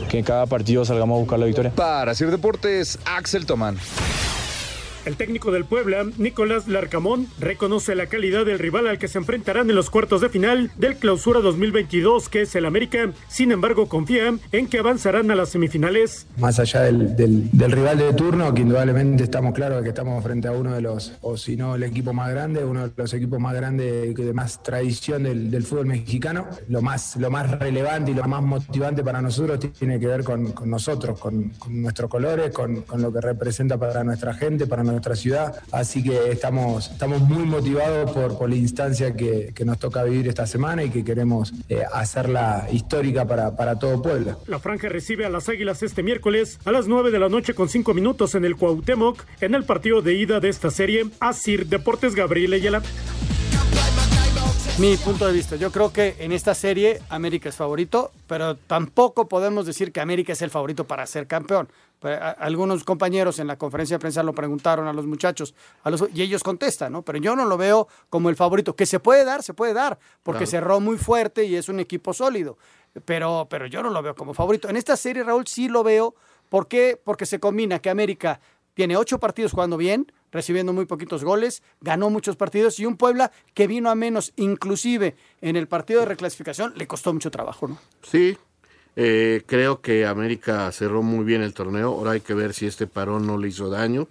[0.09, 1.73] que cada partido salgamos a buscar la victoria.
[1.75, 3.77] Para Sir Deportes, Axel Tomán.
[5.09, 9.71] El técnico del Puebla, Nicolás Larcamón, reconoce la calidad del rival al que se enfrentarán
[9.71, 13.11] en los cuartos de final del Clausura 2022, que es el América.
[13.27, 16.27] Sin embargo, confía en que avanzarán a las semifinales.
[16.37, 20.53] Más allá del, rival de turno, que indudablemente estamos claros de que estamos frente a
[20.53, 23.55] uno de los, o si no el equipo más grande, uno de los equipos más
[23.55, 26.49] grandes de más tradición del, fútbol mexicano.
[26.69, 30.53] Lo más, lo más relevante y lo más motivante para nosotros tiene que ver con,
[30.67, 35.55] nosotros, con, nuestros colores, con, con lo que representa para nuestra gente, para nuestra ciudad.
[35.73, 40.29] Así que estamos, estamos muy motivados por, por la instancia que, que nos toca vivir
[40.29, 44.37] esta semana y que queremos eh, hacerla histórica para, para todo Puebla.
[44.47, 47.69] La franja recibe a las Águilas este miércoles a las 9 de la noche con
[47.69, 51.07] 5 minutos en el Cuauhtémoc en el partido de ida de esta serie.
[51.21, 52.83] Asir Deportes Gabriel Ayala.
[54.79, 59.29] Mi punto de vista, yo creo que en esta serie América es favorito, pero tampoco
[59.29, 61.69] podemos decir que América es el favorito para ser campeón.
[61.99, 66.05] Pues, Algunos compañeros en la conferencia de prensa lo preguntaron a los muchachos a los,
[66.15, 67.03] y ellos contestan, ¿no?
[67.03, 68.77] Pero yo no lo veo como el favorito.
[68.77, 70.51] Que se puede dar, se puede dar, porque Claro.
[70.51, 72.57] cerró muy fuerte y es un equipo sólido.
[73.05, 74.69] Pero, pero yo no lo veo como favorito.
[74.69, 76.15] En esta serie, Raúl, sí lo veo.
[76.49, 77.01] ¿Por qué?
[77.03, 78.41] Porque se combina que América
[78.75, 83.33] tiene ocho partidos jugando bien, recibiendo muy poquitos goles, ganó muchos partidos y un Puebla
[83.55, 87.79] que vino a menos, inclusive en el partido de reclasificación, le costó mucho trabajo, ¿no?
[88.03, 88.39] Sí,
[89.01, 91.93] eh, creo que América cerró muy bien el torneo.
[91.93, 94.09] Ahora hay que ver si este parón no le hizo daño,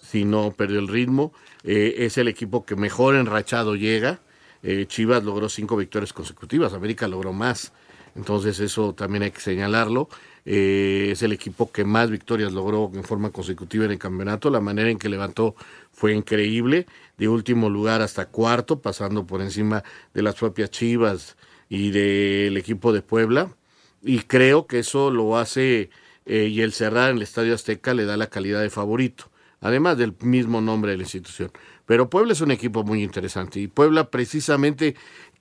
[0.00, 1.34] si no perdió el ritmo.
[1.62, 4.20] Eh, es el equipo que mejor enrachado llega.
[4.62, 7.74] Eh, Chivas logró cinco victorias consecutivas, América logró más.
[8.16, 10.08] Entonces eso también hay que señalarlo.
[10.46, 14.48] Eh, es el equipo que más victorias logró en forma consecutiva en el campeonato.
[14.48, 15.54] La manera en que levantó
[15.92, 16.86] fue increíble.
[17.18, 21.36] De último lugar hasta cuarto, pasando por encima de las propias Chivas
[21.68, 23.54] y del equipo de Puebla.
[24.02, 25.90] Y creo que eso lo hace
[26.26, 29.98] eh, y el cerrar en el Estadio Azteca le da la calidad de favorito, además
[29.98, 31.50] del mismo nombre de la institución.
[31.86, 34.94] Pero Puebla es un equipo muy interesante y Puebla precisamente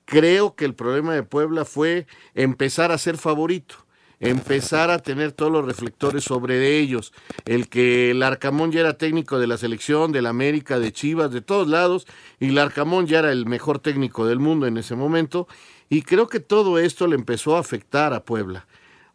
[0.06, 3.86] creo que el problema de Puebla fue empezar a ser favorito
[4.20, 7.14] empezar a tener todos los reflectores sobre ellos.
[7.46, 11.42] El que el Arcamón ya era técnico de la selección, del América, de Chivas, de
[11.42, 12.06] todos lados,
[12.40, 15.48] y el Arcamón ya era el mejor técnico del mundo en ese momento,
[15.90, 18.68] y creo que todo esto le empezó a afectar a Puebla.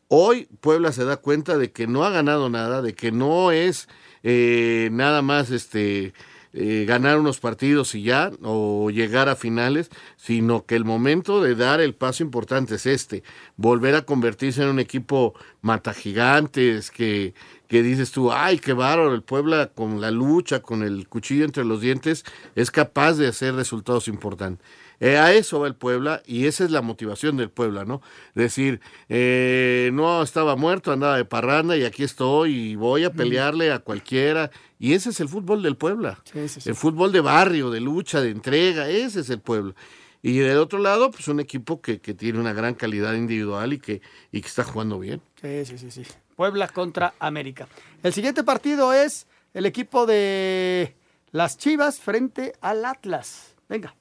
[0.09, 3.89] Hoy Puebla se da cuenta de que no ha ganado nada, de que no es
[4.23, 6.13] eh, nada más este
[6.57, 11.57] eh, ganar unos partidos y ya, o llegar a finales, sino que el momento de
[11.57, 13.25] dar el paso importante es este,
[13.57, 17.35] volver a convertirse en un equipo matagigantes, que,
[17.67, 21.65] que dices tú, ay, qué bárbaro, el Puebla con la lucha, con el cuchillo entre
[21.65, 24.65] los dientes, es capaz de hacer resultados importantes.
[25.01, 28.01] Eh, a eso va el Puebla y esa es la motivación del Puebla, ¿no?
[28.35, 33.73] Decir, eh, no estaba muerto, andaba de parranda y aquí estoy y voy a pelearle
[33.73, 34.51] a cualquiera.
[34.79, 36.19] Y ese es el fútbol del Puebla.
[36.35, 39.75] El fútbol de barrio, de lucha, de entrega, ese es el Puebla.
[40.23, 43.79] Y del otro lado, pues un equipo que, que tiene una gran calidad individual y
[43.79, 44.01] que,
[44.33, 45.21] y que está jugando bien.
[45.43, 46.03] Sí, sí, sí, sí.
[46.35, 47.69] Puebla contra América.
[48.03, 50.97] El siguiente partido es el equipo de
[51.31, 53.55] las Chivas frente al Atlas.
[53.69, 53.95] Venga.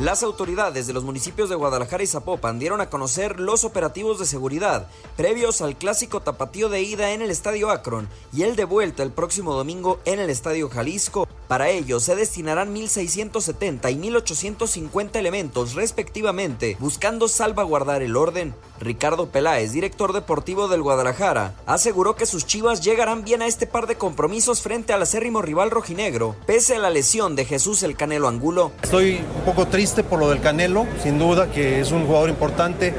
[0.00, 4.24] Las autoridades de los municipios de Guadalajara y Zapopan dieron a conocer los operativos de
[4.24, 9.02] seguridad previos al clásico tapatío de ida en el Estadio Akron y el de vuelta
[9.02, 11.28] el próximo domingo en el Estadio Jalisco.
[11.48, 18.54] Para ello se destinarán 1.670 y 1.850 elementos respectivamente, buscando salvaguardar el orden.
[18.78, 23.86] Ricardo Peláez, director deportivo del Guadalajara, aseguró que sus chivas llegarán bien a este par
[23.86, 28.28] de compromisos frente al acérrimo rival rojinegro, pese a la lesión de Jesús el Canelo
[28.28, 28.72] Angulo.
[28.82, 32.94] Estoy un poco triste por lo del Canelo, sin duda que es un jugador importante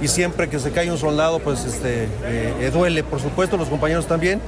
[0.00, 3.68] y siempre que se cae un soldado pues este, eh, eh, duele, por supuesto, los
[3.68, 4.40] compañeros también,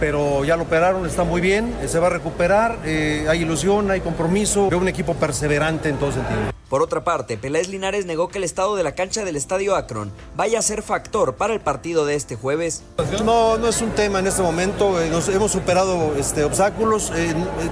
[0.00, 3.90] pero ya lo operaron, está muy bien, eh, se va a recuperar, eh, hay ilusión,
[3.90, 6.38] hay compromiso, veo un equipo perseverante en todo sentido.
[6.68, 10.10] Por otra parte, Peláez Linares negó que el estado de la cancha del Estadio Akron
[10.34, 12.82] vaya a ser factor para el partido de este jueves.
[13.24, 15.00] No, no es un tema en este momento.
[15.00, 17.12] eh, nos hemos superado este, obstáculos.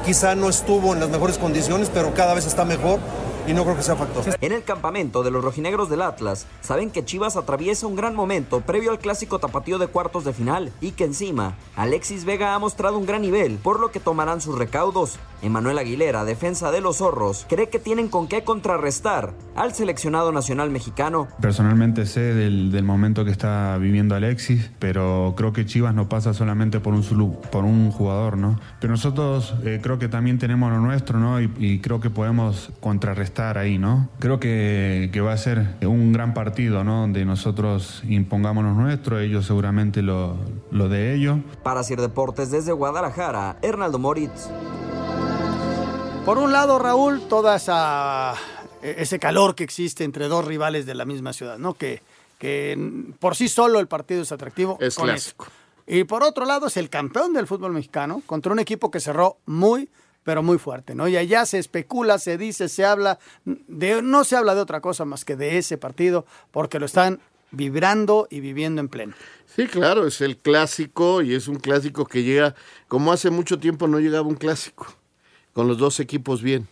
[0.07, 3.01] quizá no estuvo en las mejores condiciones, pero cada vez está mejor
[3.46, 4.24] y no creo que sea factor.
[4.40, 8.61] En el campamento de los rojinegros del Atlas, saben que Chivas atraviesa un gran momento
[8.61, 12.98] previo al clásico tapatío de cuartos de final y que encima Alexis Vega ha mostrado
[12.98, 15.18] un gran nivel, por lo que tomarán sus recaudos.
[15.42, 20.70] Emanuel Aguilera, defensa de los zorros, cree que tienen con qué contrarrestar al seleccionado nacional
[20.70, 21.28] mexicano.
[21.40, 26.33] Personalmente sé del, del momento que está viviendo Alexis, pero creo que Chivas no pasa
[26.33, 28.59] solamente por un, por un jugador, ¿no?
[28.80, 31.38] Pero nosotros eh, creo que también tenemos lo nuestro, ¿no?
[31.42, 34.09] Y, y creo que podemos contrarrestar ahí, ¿no?
[34.18, 37.03] Creo que, que va a ser un gran partido, ¿no?
[37.03, 40.37] Donde nosotros impongamos lo nuestro, ellos seguramente lo,
[40.70, 41.38] lo de ellos.
[41.62, 44.49] Para Sir Deportes desde Guadalajara, Hernaldo Moritz.
[46.25, 48.35] Por un lado, Raúl, toda esa
[48.85, 51.75] ese calor que existe entre dos rivales de la misma ciudad, ¿no?
[51.75, 52.03] Que,
[52.38, 52.79] que
[53.18, 54.77] por sí solo el partido es atractivo.
[54.81, 55.47] Es con clásico.
[55.47, 55.55] eso.
[55.87, 59.38] Y por otro lado es el campeón del fútbol mexicano contra un equipo que cerró
[59.47, 59.88] muy,
[60.25, 61.07] pero muy fuerte, ¿no?
[61.07, 65.05] Y allá se especula, se dice, se habla, de, no se habla de otra cosa
[65.05, 67.20] más que de ese partido, porque lo están
[67.51, 69.14] vibrando y viviendo en pleno.
[69.55, 72.55] Sí, claro, es el clásico y es un clásico que llega,
[72.89, 74.87] como hace mucho tiempo no llegaba un clásico,
[75.53, 76.66] con los dos equipos bien.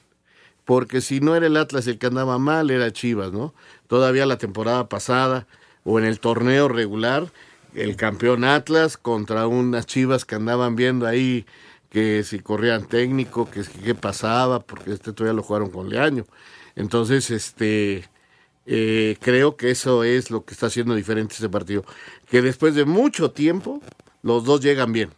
[0.65, 3.53] Porque si no era el Atlas el que andaba mal, era Chivas, ¿no?
[3.87, 5.47] Todavía la temporada pasada
[5.85, 7.33] o en el torneo regular,
[7.75, 11.47] el campeón Atlas contra unas Chivas que andaban viendo ahí
[11.93, 16.25] que si corrían técnico, que qué pasaba, porque este todavía lo jugaron con Leaño.
[16.75, 18.09] Entonces, este,
[18.65, 21.85] eh, creo que eso es lo que está haciendo diferente este partido.
[22.31, 23.83] Que después de mucho tiempo,
[24.23, 25.11] los dos llegan bien.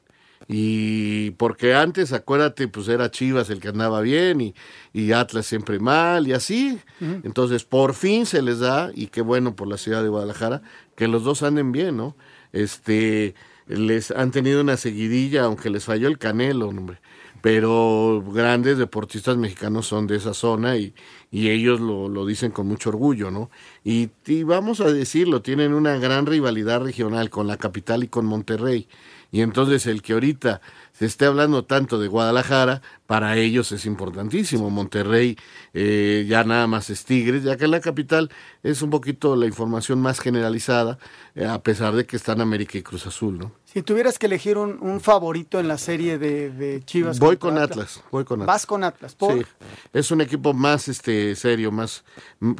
[0.48, 4.54] Y porque antes, acuérdate, pues era Chivas el que andaba bien y,
[4.92, 6.80] y Atlas siempre mal y así.
[7.00, 10.60] Entonces, por fin se les da, y qué bueno por la ciudad de Guadalajara,
[10.96, 12.16] que los dos anden bien, ¿no?
[12.52, 16.98] Este, les han tenido una seguidilla, aunque les falló el canelo, hombre.
[17.44, 20.94] Pero grandes deportistas mexicanos son de esa zona y,
[21.30, 23.50] y ellos lo, lo dicen con mucho orgullo, ¿no?
[23.84, 28.24] Y, y vamos a decirlo, tienen una gran rivalidad regional con la capital y con
[28.24, 28.88] Monterrey.
[29.30, 34.70] Y entonces el que ahorita se esté hablando tanto de Guadalajara, para ellos es importantísimo.
[34.70, 35.36] Monterrey
[35.74, 38.30] eh, ya nada más es Tigres, ya que la capital
[38.62, 40.98] es un poquito la información más generalizada,
[41.34, 43.52] eh, a pesar de que están América y Cruz Azul, ¿no?
[43.74, 47.18] Si tuvieras que elegir un, un favorito en la serie de, de Chivas.
[47.18, 48.54] Voy con Atlas, voy con Atlas.
[48.54, 49.16] Vas con Atlas.
[49.16, 49.34] ¿por?
[49.36, 49.44] Sí,
[49.92, 52.04] es un equipo más este serio, más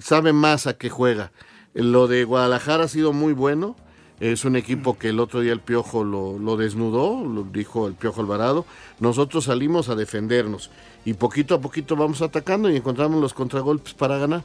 [0.03, 1.31] sabe más a qué juega.
[1.73, 3.77] Lo de Guadalajara ha sido muy bueno.
[4.19, 7.95] Es un equipo que el otro día el Piojo lo, lo desnudó, lo dijo el
[7.95, 8.67] Piojo Alvarado.
[8.99, 10.71] Nosotros salimos a defendernos
[11.05, 14.43] y poquito a poquito vamos atacando y encontramos los contragolpes para ganar.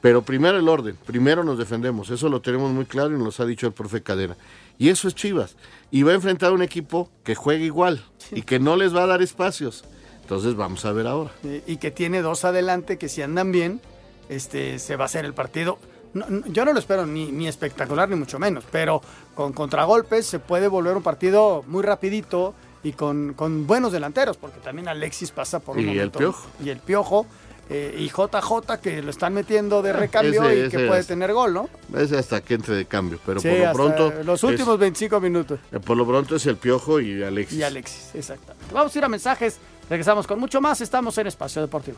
[0.00, 3.44] Pero primero el orden, primero nos defendemos, eso lo tenemos muy claro y nos ha
[3.44, 4.34] dicho el profe Cadena.
[4.80, 5.56] Y eso es Chivas.
[5.92, 8.02] Y va a enfrentar a un equipo que juega igual
[8.32, 9.84] y que no les va a dar espacios.
[10.22, 11.30] Entonces vamos a ver ahora.
[11.66, 13.80] Y que tiene dos adelante que si andan bien,
[14.28, 15.78] este, se va a hacer el partido.
[16.14, 19.02] No- no- yo no lo espero ni, ni espectacular ni mucho menos, pero
[19.34, 24.58] con contragolpes se puede volver un partido muy rapidito y con, con buenos delanteros, porque
[24.60, 26.48] también Alexis pasa por un Y el momento- Piojo.
[26.64, 27.26] Y el Piojo.
[27.70, 31.06] Eh, y JJ que lo están metiendo de recambio Ese- y ese que puede es-
[31.06, 31.68] tener gol, ¿no?
[31.96, 34.22] Es hasta que entre de cambio, pero Sí, por lo hasta pronto.
[34.24, 35.60] los es- últimos 25 minutos.
[35.72, 37.58] eh, por lo pronto es el Piojo y Alexis.
[37.58, 38.66] Y Alexis, exactamente.
[38.74, 39.58] Vamos a ir a mensajes.
[39.88, 40.80] Regresamos con mucho más.
[40.80, 41.96] Estamos en Espacio Deportivo.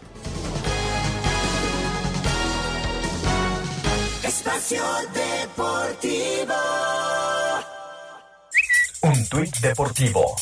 [4.25, 4.83] Espacio
[5.15, 6.55] Deportivo.
[9.03, 10.37] Un tuit deportivo.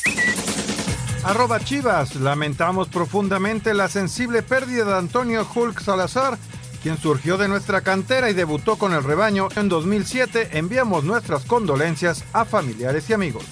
[1.22, 6.38] Arroba Chivas, lamentamos profundamente la sensible pérdida de Antonio Hulk Salazar,
[6.82, 10.58] quien surgió de nuestra cantera y debutó con el rebaño en 2007.
[10.58, 13.44] Enviamos nuestras condolencias a familiares y amigos.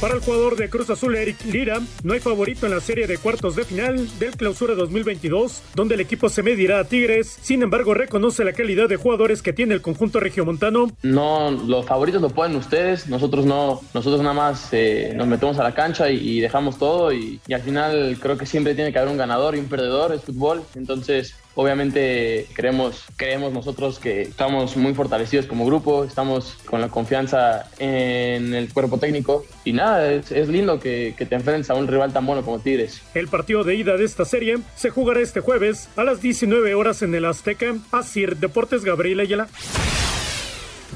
[0.00, 3.18] Para el jugador de Cruz Azul, Eric Lira, no hay favorito en la serie de
[3.18, 7.38] cuartos de final del Clausura 2022, donde el equipo se medirá a Tigres.
[7.42, 10.90] Sin embargo, reconoce la calidad de jugadores que tiene el conjunto regiomontano.
[11.02, 15.64] No, los favoritos lo ponen ustedes, nosotros no, nosotros nada más eh, nos metemos a
[15.64, 18.98] la cancha y, y dejamos todo y, y al final creo que siempre tiene que
[18.98, 24.78] haber un ganador y un perdedor, es fútbol, entonces obviamente creemos, creemos nosotros que estamos
[24.78, 30.48] muy fortalecidos como grupo, estamos con la confianza en el cuerpo técnico y nada, es,
[30.48, 33.02] lindo que, que te enfrentes a un rival tan bueno como Tigres.
[33.14, 37.02] El partido de ida de esta serie se jugará este jueves a las 19 horas
[37.02, 37.76] en el Azteca.
[37.92, 39.48] Asir Deportes Gabriel Ayala.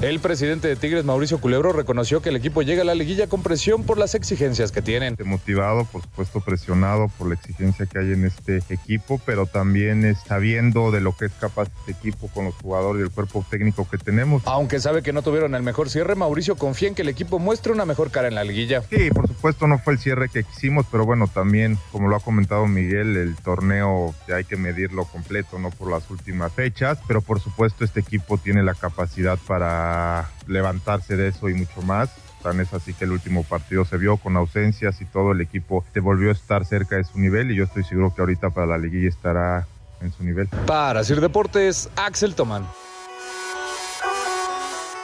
[0.01, 3.41] El presidente de Tigres, Mauricio Culebro, reconoció que el equipo llega a la liguilla con
[3.41, 5.15] presión por las exigencias que tienen.
[5.23, 10.37] motivado, por supuesto presionado por la exigencia que hay en este equipo, pero también está
[10.37, 13.87] viendo de lo que es capaz este equipo con los jugadores y el cuerpo técnico
[13.89, 14.43] que tenemos.
[14.45, 17.71] Aunque sabe que no tuvieron el mejor cierre, Mauricio confía en que el equipo muestre
[17.71, 18.81] una mejor cara en la liguilla.
[18.89, 19.34] Sí, por supuesto
[19.67, 23.35] no fue el cierre que quisimos, pero bueno, también, como lo ha comentado Miguel, el
[23.35, 27.99] torneo ya hay que medirlo completo, no por las últimas fechas, pero por supuesto este
[27.99, 32.09] equipo tiene la capacidad para levantarse de eso y mucho más.
[32.41, 35.85] Tan es así que el último partido se vio con ausencias y todo el equipo
[35.93, 38.67] te volvió a estar cerca de su nivel y yo estoy seguro que ahorita para
[38.67, 39.67] la liguilla estará
[40.01, 40.47] en su nivel.
[40.65, 42.65] Para Sir Deportes, Axel Tomán.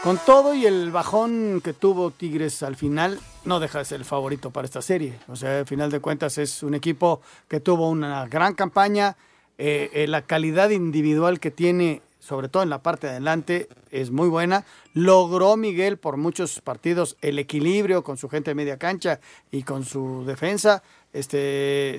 [0.04, 4.06] Con todo y el bajón que tuvo Tigres al final, no deja de ser el
[4.06, 5.18] favorito para esta serie.
[5.28, 9.16] O sea, al final de cuentas es un equipo que tuvo una gran campaña.
[9.58, 14.10] eh, eh, la calidad individual que tiene, sobre todo en la parte de adelante, es
[14.10, 14.66] muy buena.
[14.96, 19.20] Logró Miguel por muchos partidos el equilibrio con su gente de media cancha
[19.52, 20.82] y con su defensa.
[21.14, 21.98] Este,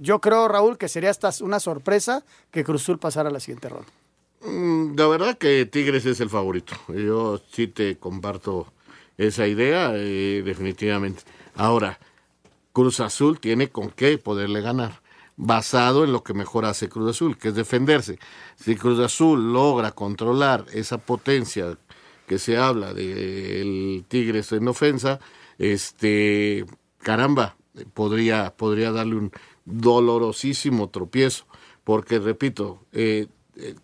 [0.00, 3.88] yo creo, Raúl, que sería hasta una sorpresa que Cruzul pasara a la siguiente ronda.
[4.42, 6.74] Mm, La verdad que Tigres es el favorito.
[6.88, 8.72] Yo sí te comparto
[9.18, 11.22] esa idea, eh, definitivamente.
[11.54, 11.98] Ahora,
[12.72, 15.00] Cruz Azul tiene con qué poderle ganar,
[15.36, 18.18] basado en lo que mejor hace Cruz Azul, que es defenderse.
[18.56, 21.78] Si Cruz Azul logra controlar esa potencia
[22.26, 25.20] que se habla del Tigres en ofensa,
[25.58, 26.66] este,
[26.98, 27.56] caramba,
[27.94, 29.32] podría, podría darle un
[29.64, 31.46] dolorosísimo tropiezo,
[31.84, 33.74] porque repito, eh, eh,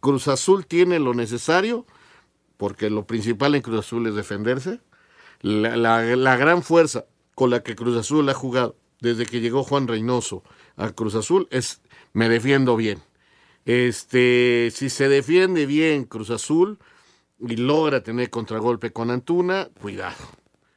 [0.00, 1.86] Cruz Azul tiene lo necesario
[2.60, 4.80] porque lo principal en Cruz Azul es defenderse.
[5.40, 9.64] La, la- la gran fuerza con la que Cruz Azul ha jugado desde que llegó
[9.64, 10.42] Juan Reynoso
[10.76, 11.80] a Cruz Azul es
[12.12, 12.98] me defiendo bien.
[13.64, 16.78] Este, si se defiende bien Cruz Azul
[17.38, 20.16] y logra tener contragolpe con Antuna, cuidado.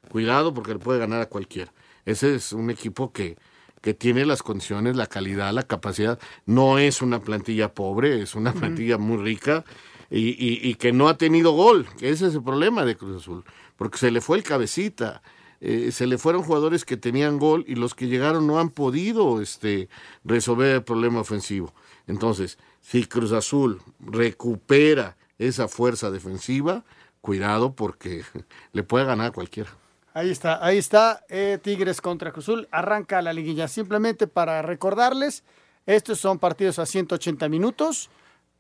[0.10, 1.74] Cuidado porque le puede ganar a cualquiera.
[2.06, 3.36] Ese es un equipo que,
[3.82, 6.18] que tiene las condiciones, la calidad, la capacidad.
[6.46, 9.66] No es una plantilla pobre, es una plantilla muy rica
[10.10, 11.88] y, y- y que no ha tenido gol.
[12.02, 13.44] Ese es el problema de Cruz Azul.
[13.76, 15.22] Porque se le fue el cabecita.
[15.66, 19.42] eh, se le fueron jugadores que tenían gol y los que llegaron no han podido
[19.42, 19.88] este,
[20.26, 21.74] resolver el problema ofensivo.
[22.06, 23.80] Entonces, si Cruz Azul
[24.28, 26.84] recupera esa fuerza defensiva,
[27.22, 28.24] cuidado porque
[28.74, 29.70] le puede ganar a cualquiera.
[30.14, 33.68] Ahí está, ahí está, eh, Tigres contra Cruzul, arranca la liguilla.
[33.68, 35.44] Simplemente para recordarles,
[35.88, 38.10] estos son partidos a 180 minutos.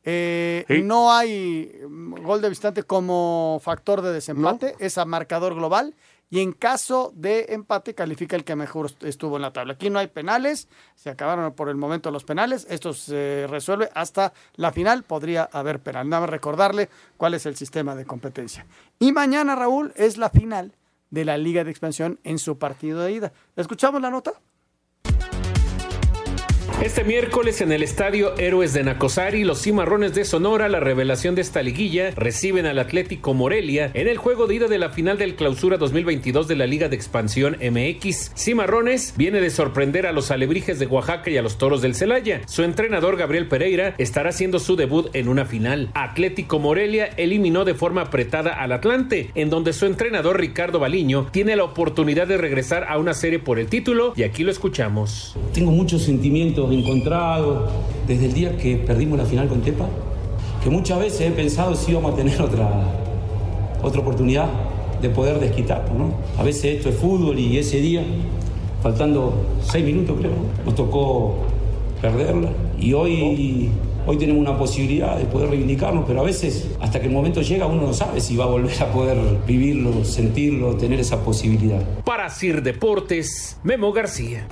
[0.04, 0.82] Eh, Sí.
[0.84, 5.96] No hay mm, gol de visitante como factor de desempate, es a marcador global.
[6.30, 9.74] Y en caso de empate, califica el que mejor est- estuvo en la tabla.
[9.74, 12.66] Aquí no hay penales, se acabaron por el momento los penales.
[12.72, 16.10] Esto se resuelve hasta la final, podría haber penal.
[16.10, 18.66] Nada más recordarle cuál es el sistema de competencia.
[18.98, 20.74] Y mañana, Raúl, es la final
[21.12, 23.34] de la Liga de Expansión en su partido de ida.
[23.56, 24.34] ¿Escuchamos la nota?
[26.82, 31.42] Este miércoles en el estadio Héroes de Nacosari, los cimarrones de Sonora, la revelación de
[31.42, 35.36] esta liguilla, reciben al Atlético Morelia en el juego de ida de la final del
[35.36, 38.32] Clausura 2022 de la Liga de Expansión MX.
[38.36, 42.42] Cimarrones viene de sorprender a los alebrijes de Oaxaca y a los toros del Celaya.
[42.48, 45.90] Su entrenador Gabriel Pereira estará haciendo su debut en una final.
[45.94, 51.56] Atlético Morelia eliminó de forma apretada al Atlante, en donde su entrenador Ricardo Baliño tiene
[51.56, 55.36] la oportunidad de regresar a una serie por el título y aquí lo escuchamos.
[55.54, 57.70] Tengo muchos sentimientos encontrados
[58.08, 59.88] desde el día que perdimos la final con Tepa,
[60.64, 62.70] que muchas veces he pensado si íbamos a tener otra,
[63.82, 64.48] otra oportunidad
[65.02, 66.14] de poder desquitar, ¿no?
[66.38, 68.04] A veces esto es fútbol y ese día,
[68.82, 70.32] faltando seis minutos creo,
[70.66, 71.36] nos tocó
[72.02, 72.50] perderla
[72.80, 73.70] y hoy,
[74.08, 77.66] hoy tenemos una posibilidad de poder reivindicarnos, pero a veces hasta que el momento llega
[77.66, 81.82] uno no sabe si va a volver a poder vivirlo, sentirlo, tener esa posibilidad.
[82.06, 84.48] Para Sir Deportes, Memo García.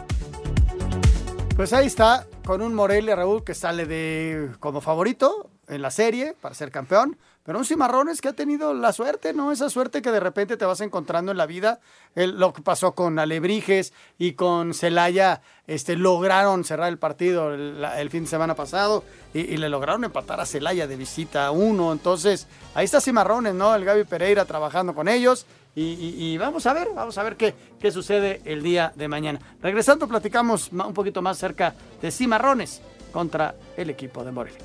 [1.61, 6.33] Pues ahí está, con un Morelia Raúl que sale de como favorito en la serie
[6.41, 9.51] para ser campeón, pero un Cimarrones que ha tenido la suerte, ¿no?
[9.51, 11.79] Esa suerte que de repente te vas encontrando en la vida.
[12.15, 18.23] Lo que pasó con Alebrijes y con Celaya, este, lograron cerrar el partido el fin
[18.23, 21.91] de semana pasado y, y le lograron empatar a Celaya de visita a uno.
[21.91, 23.75] Entonces, ahí está Cimarrones, ¿no?
[23.75, 25.45] El Gaby Pereira trabajando con ellos.
[25.75, 29.07] Y, y- y vamos a ver, vamos a ver qué, qué sucede el día de
[29.07, 29.39] mañana.
[29.61, 32.81] Regresando, platicamos un poquito más cerca de Cimarrones
[33.13, 34.59] contra el equipo de Morelia.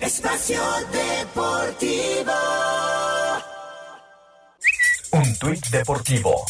[0.00, 0.60] Espacio
[0.92, 2.32] Deportivo.
[5.12, 6.44] Un tuit deportivo.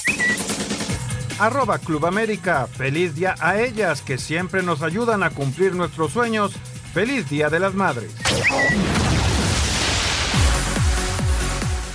[1.38, 2.66] Arroba Club América.
[2.66, 6.52] Feliz día a ellas que siempre nos ayudan a cumplir nuestros sueños.
[6.92, 8.10] Feliz Día de las Madres.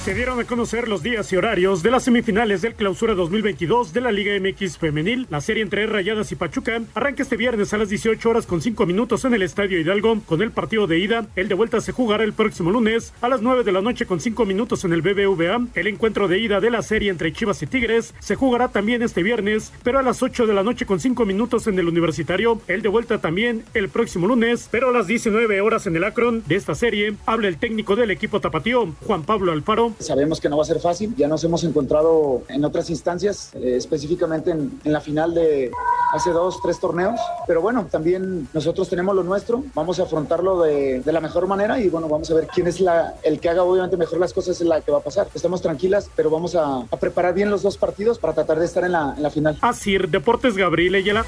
[0.06, 4.02] Se dieron a conocer los días y horarios de las semifinales del Clausura 2022 de
[4.02, 5.26] la Liga MX Femenil.
[5.32, 8.86] La serie entre Rayadas y Pachuca arranca este viernes a las 18 horas con 5
[8.86, 11.26] minutos en el Estadio Hidalgo con el partido de ida.
[11.36, 14.20] El de vuelta se jugará el próximo lunes a las 9 de la noche con
[14.20, 15.70] 5 minutos en el BBVA.
[15.74, 19.24] El encuentro de ida de la serie entre Chivas y Tigres se jugará también este
[19.24, 22.62] viernes, pero a las 8 de la noche con 5 minutos en el Universitario.
[22.68, 26.44] El de vuelta también el próximo lunes, pero a las 19 horas en el Akron.
[26.46, 29.95] De esta serie habla el técnico del equipo tapatío, Juan Pablo Alfaro.
[30.00, 33.76] Sabemos que no va a ser fácil, ya nos hemos encontrado en otras instancias, eh,
[33.78, 35.72] específicamente en, en la final de
[36.14, 41.00] hace dos, tres torneos, pero bueno, también nosotros tenemos lo nuestro, vamos a afrontarlo de,
[41.02, 43.64] de la mejor manera y bueno, vamos a ver quién es la, el que haga
[43.64, 45.28] obviamente mejor las cosas es la que va a pasar.
[45.34, 48.84] Estamos tranquilas, pero vamos a, a preparar bien los dos partidos para tratar de estar
[48.84, 49.58] en la, en la final.
[49.62, 51.26] Así, Deportes Gabriel Ayala.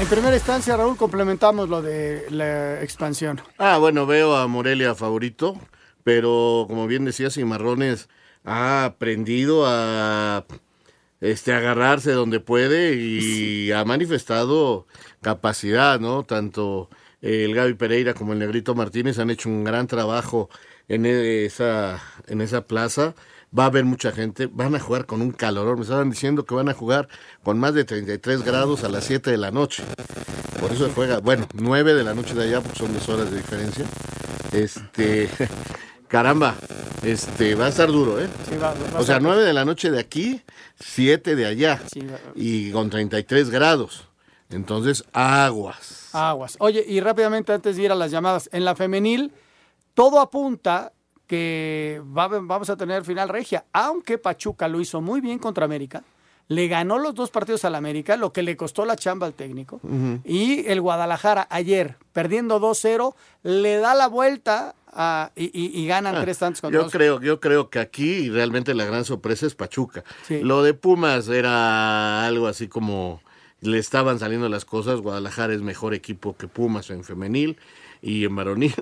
[0.00, 3.40] En primera instancia, Raúl, complementamos lo de la expansión.
[3.58, 5.56] Ah, bueno, veo a Morelia favorito,
[6.04, 8.08] pero como bien decía, Cimarrones
[8.44, 10.44] ha aprendido a
[11.20, 14.86] este agarrarse donde puede y ha manifestado
[15.20, 16.24] capacidad, ¿no?
[16.24, 16.90] Tanto
[17.20, 20.50] el Gaby Pereira como el Negrito Martínez han hecho un gran trabajo
[20.88, 23.14] en esa en esa plaza.
[23.56, 25.76] Va a haber mucha gente, van a jugar con un calorón.
[25.76, 27.08] Me estaban diciendo que van a jugar
[27.42, 29.84] con más de 33 grados a las 7 de la noche.
[30.58, 33.36] Por eso juega, bueno, 9 de la noche de allá, porque son dos horas de
[33.36, 33.84] diferencia.
[34.52, 35.28] Este,
[36.12, 36.54] caramba,
[37.02, 38.28] este, va a estar duro, ¿eh?
[38.48, 40.42] Sí, va- va o sea, estar- 9 de la noche de aquí,
[40.78, 41.80] 7 de allá.
[41.96, 44.06] va- Y con 33 grados.
[44.50, 46.10] Entonces, aguas.
[46.12, 46.56] Aguas.
[46.60, 49.32] Oye, y rápidamente antes de ir a las llamadas, en la femenil,
[49.94, 50.92] todo apunta
[51.26, 56.04] que va- vamos a tener final regia, aunque Pachuca lo hizo muy bien contra América,
[56.48, 59.80] le ganó los dos partidos al América, lo que le costó la chamba al técnico,
[60.24, 66.20] y el Guadalajara ayer, perdiendo 2-0, le da la vuelta a- y, y- y ganan
[66.20, 66.92] tres tantos contra Yo dos.
[66.92, 70.04] creo, yo creo que aquí realmente la gran sorpresa es Pachuca.
[70.28, 73.22] Lo de Pumas era algo así como
[73.60, 75.00] le estaban saliendo las cosas.
[75.00, 77.56] Guadalajara es mejor equipo que Pumas en femenil
[78.02, 78.74] y en varonil.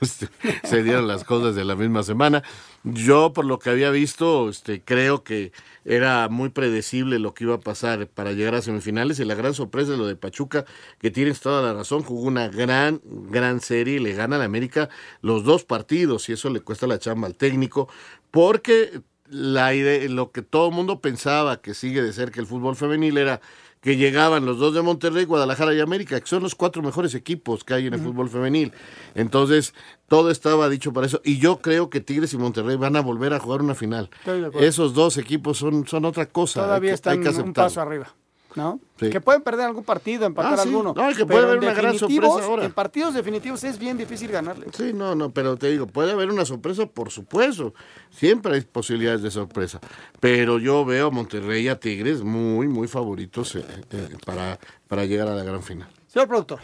[0.64, 2.42] Se dieron las cosas de la misma semana.
[2.84, 5.52] Yo, por lo que había visto, este, creo que
[5.84, 9.18] era muy predecible lo que iba a pasar para llegar a semifinales.
[9.20, 10.64] Y la gran sorpresa es lo de Pachuca,
[10.98, 14.88] que tienes toda la razón, jugó una gran, gran serie y le gana a América
[15.22, 16.28] los dos partidos.
[16.28, 17.88] Y eso le cuesta la chamba al técnico,
[18.30, 22.76] porque la idea, lo que todo el mundo pensaba que sigue de cerca el fútbol
[22.76, 23.40] femenil era
[23.80, 27.62] que llegaban los dos de Monterrey, Guadalajara y América, que son los cuatro mejores equipos
[27.62, 28.72] que hay en el fútbol femenil.
[29.14, 29.74] Entonces,
[30.08, 31.20] todo estaba dicho para eso.
[31.24, 34.10] Y yo creo que Tigres y Monterrey van a volver a jugar una final.
[34.18, 34.66] Estoy de acuerdo.
[34.66, 36.60] Esos dos equipos son, son otra cosa.
[36.60, 37.54] hay Todavía que- están hay que un aceptarlo.
[37.68, 38.14] paso arriba.
[38.56, 38.80] ¿No?
[38.98, 39.10] Sí.
[39.10, 40.68] Que pueden perder algún partido, empatar Ah, sí.
[40.70, 40.94] alguno.
[40.96, 42.64] No, y que puede haber una gran sorpresa ahora.
[42.64, 44.66] En partidos definitivos es bien difícil ganarle.
[44.72, 47.74] Sí, no, no, pero te digo, puede haber una sorpresa, por supuesto.
[48.10, 49.78] Siempre hay posibilidades de sorpresa.
[50.20, 55.04] Pero yo veo a Monterrey y a Tigres muy, muy favoritos eh, eh, para, para
[55.04, 55.88] llegar a la gran final.
[56.08, 56.60] Señor productor.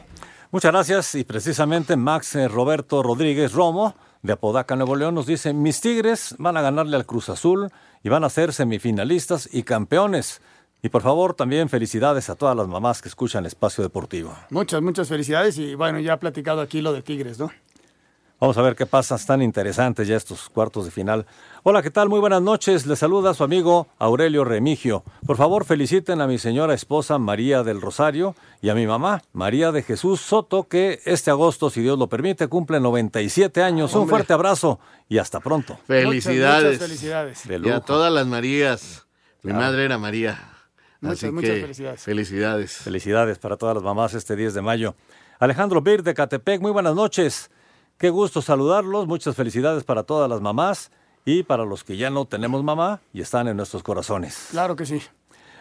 [0.50, 5.52] Muchas gracias y precisamente Max eh, Roberto Rodríguez Romo de Apodaca, Nuevo León, nos dice,
[5.52, 7.68] mis Tigres van a ganarle al Cruz Azul
[8.02, 10.40] y van a ser semifinalistas y campeones.
[10.84, 14.34] Y por favor, también felicidades a todas las mamás que escuchan Espacio Deportivo.
[14.50, 17.52] Muchas, muchas felicidades y bueno, ya ha platicado aquí lo de Tigres, ¿no?
[18.40, 21.24] Vamos a ver qué pasa, están interesantes ya estos cuartos de final.
[21.62, 22.08] Hola, ¿qué tal?
[22.08, 22.84] Muy buenas noches.
[22.86, 25.04] Les saluda su amigo Aurelio Remigio.
[25.24, 29.70] Por favor, feliciten a mi señora esposa María del Rosario y a mi mamá María
[29.70, 33.94] de Jesús Soto, que este agosto, si Dios lo permite, cumple 97 años.
[33.94, 35.78] Un fuerte abrazo y hasta pronto.
[35.86, 36.64] Felicidades.
[36.72, 37.46] muchas felicidades.
[37.46, 39.06] De Y a todas las Marías.
[39.44, 39.66] Mi Claro.
[39.66, 40.48] madre era María.
[41.02, 42.00] Muchas, Así muchas que felicidades.
[42.02, 42.72] Felicidades.
[42.78, 44.94] Felicidades para todas las mamás este 10 de mayo.
[45.40, 47.50] Alejandro Bir de Catepec, muy buenas noches.
[47.98, 49.06] Qué gusto saludarlos.
[49.06, 50.90] Muchas felicidades para todas las mamás
[51.24, 54.48] y para los que ya no tenemos mamá y están en nuestros corazones.
[54.52, 55.02] Claro que sí.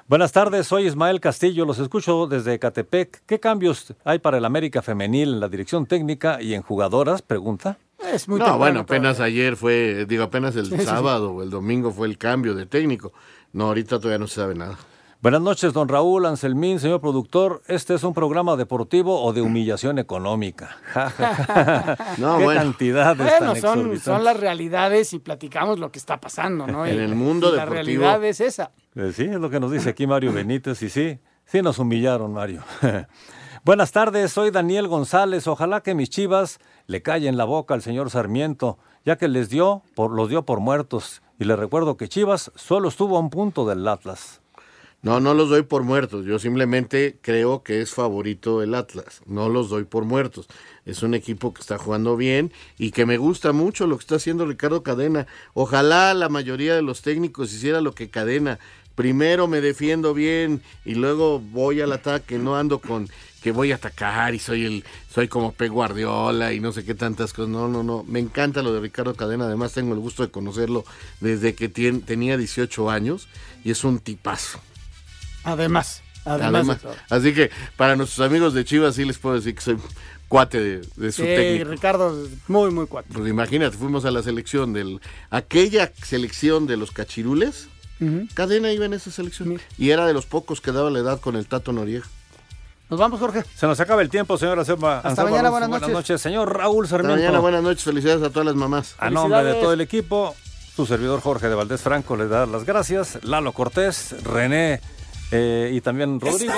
[0.07, 3.23] Buenas tardes, soy Ismael Castillo, los escucho desde Catepec.
[3.25, 7.21] ¿Qué cambios hay para el América femenil en la dirección técnica y en jugadoras?
[7.21, 7.77] Pregunta.
[8.11, 8.81] Es muy no, bueno, todavía.
[8.81, 10.85] apenas ayer fue, digo, apenas el Sí, sí, sí.
[10.85, 13.13] sábado o el domingo fue el cambio de técnico.
[13.53, 14.77] No, ahorita todavía no se sabe nada.
[15.22, 17.61] Buenas noches, don Raúl Anselmín, señor productor.
[17.67, 20.78] ¿Este es un programa deportivo o de humillación económica?
[22.17, 22.61] No, ¿Qué bueno.
[22.61, 26.88] cantidades Bueno, tan son, son las realidades y platicamos lo que está pasando, ¿no?
[26.88, 27.74] En el mundo y La deportivo.
[28.01, 28.72] realidad es esa.
[28.95, 32.34] Eh, Sí, es lo que nos dice aquí Mario Benítez y sí, sí nos humillaron,
[32.34, 32.63] Mario.
[33.63, 35.45] Buenas tardes, soy Daniel González.
[35.45, 36.57] Ojalá que mis chivas
[36.88, 40.61] le callen la boca al señor Sarmiento, ya que les dio, por, los dio por
[40.61, 41.22] muertos.
[41.38, 44.40] Y le recuerdo que Chivas solo estuvo a un punto del Atlas.
[45.03, 46.25] No, no los doy por muertos.
[46.25, 49.21] Yo simplemente creo que es favorito el Atlas.
[49.25, 50.47] No los doy por muertos.
[50.85, 54.15] Es un equipo que está jugando bien y que me gusta mucho lo que está
[54.17, 55.25] haciendo Ricardo Cadena.
[55.55, 58.59] Ojalá la mayoría de los técnicos hiciera lo que Cadena.
[58.93, 62.37] Primero me defiendo bien y luego voy al ataque.
[62.37, 63.09] No ando con
[63.41, 66.93] que voy a atacar y soy el soy como Pep Guardiola y no sé qué
[66.93, 67.49] tantas cosas.
[67.49, 68.03] No, no, no.
[68.03, 69.45] Me encanta lo de Ricardo Cadena.
[69.45, 70.85] Además tengo el gusto de conocerlo
[71.21, 73.27] desde que tenía 18 años
[73.63, 74.59] y es un tipazo.
[75.43, 76.95] Además, además, Además, de todo.
[77.09, 79.77] así que para nuestros amigos de Chivas sí les puedo decir que soy
[80.27, 81.71] cuate de, de su Sí, técnico.
[81.71, 82.15] Ricardo,
[82.47, 83.11] muy, muy cuatro.
[83.19, 87.67] Pues imagínate, fuimos a la selección del aquella selección de los cachirules.
[88.33, 91.35] Cadena iba en esa selección y era de los pocos que daba la edad con
[91.35, 92.05] el Tato Noriega.
[92.89, 93.43] Nos vamos, Jorge.
[93.55, 94.87] Se nos acaba el tiempo, señor Anselmo.
[94.89, 95.69] Anselmo mañana, Alonso.
[95.69, 96.19] buenas noches.
[96.19, 97.21] Señor Raúl Hasta Sarmiento.
[97.21, 98.95] mañana, buenas noches, felicidades a todas las mamás.
[98.97, 100.35] A nombre de todo el equipo,
[100.75, 103.19] su servidor Jorge de Valdés Franco le da las gracias.
[103.23, 104.81] Lalo Cortés, René
[105.32, 106.53] eh, y también Rodrigo.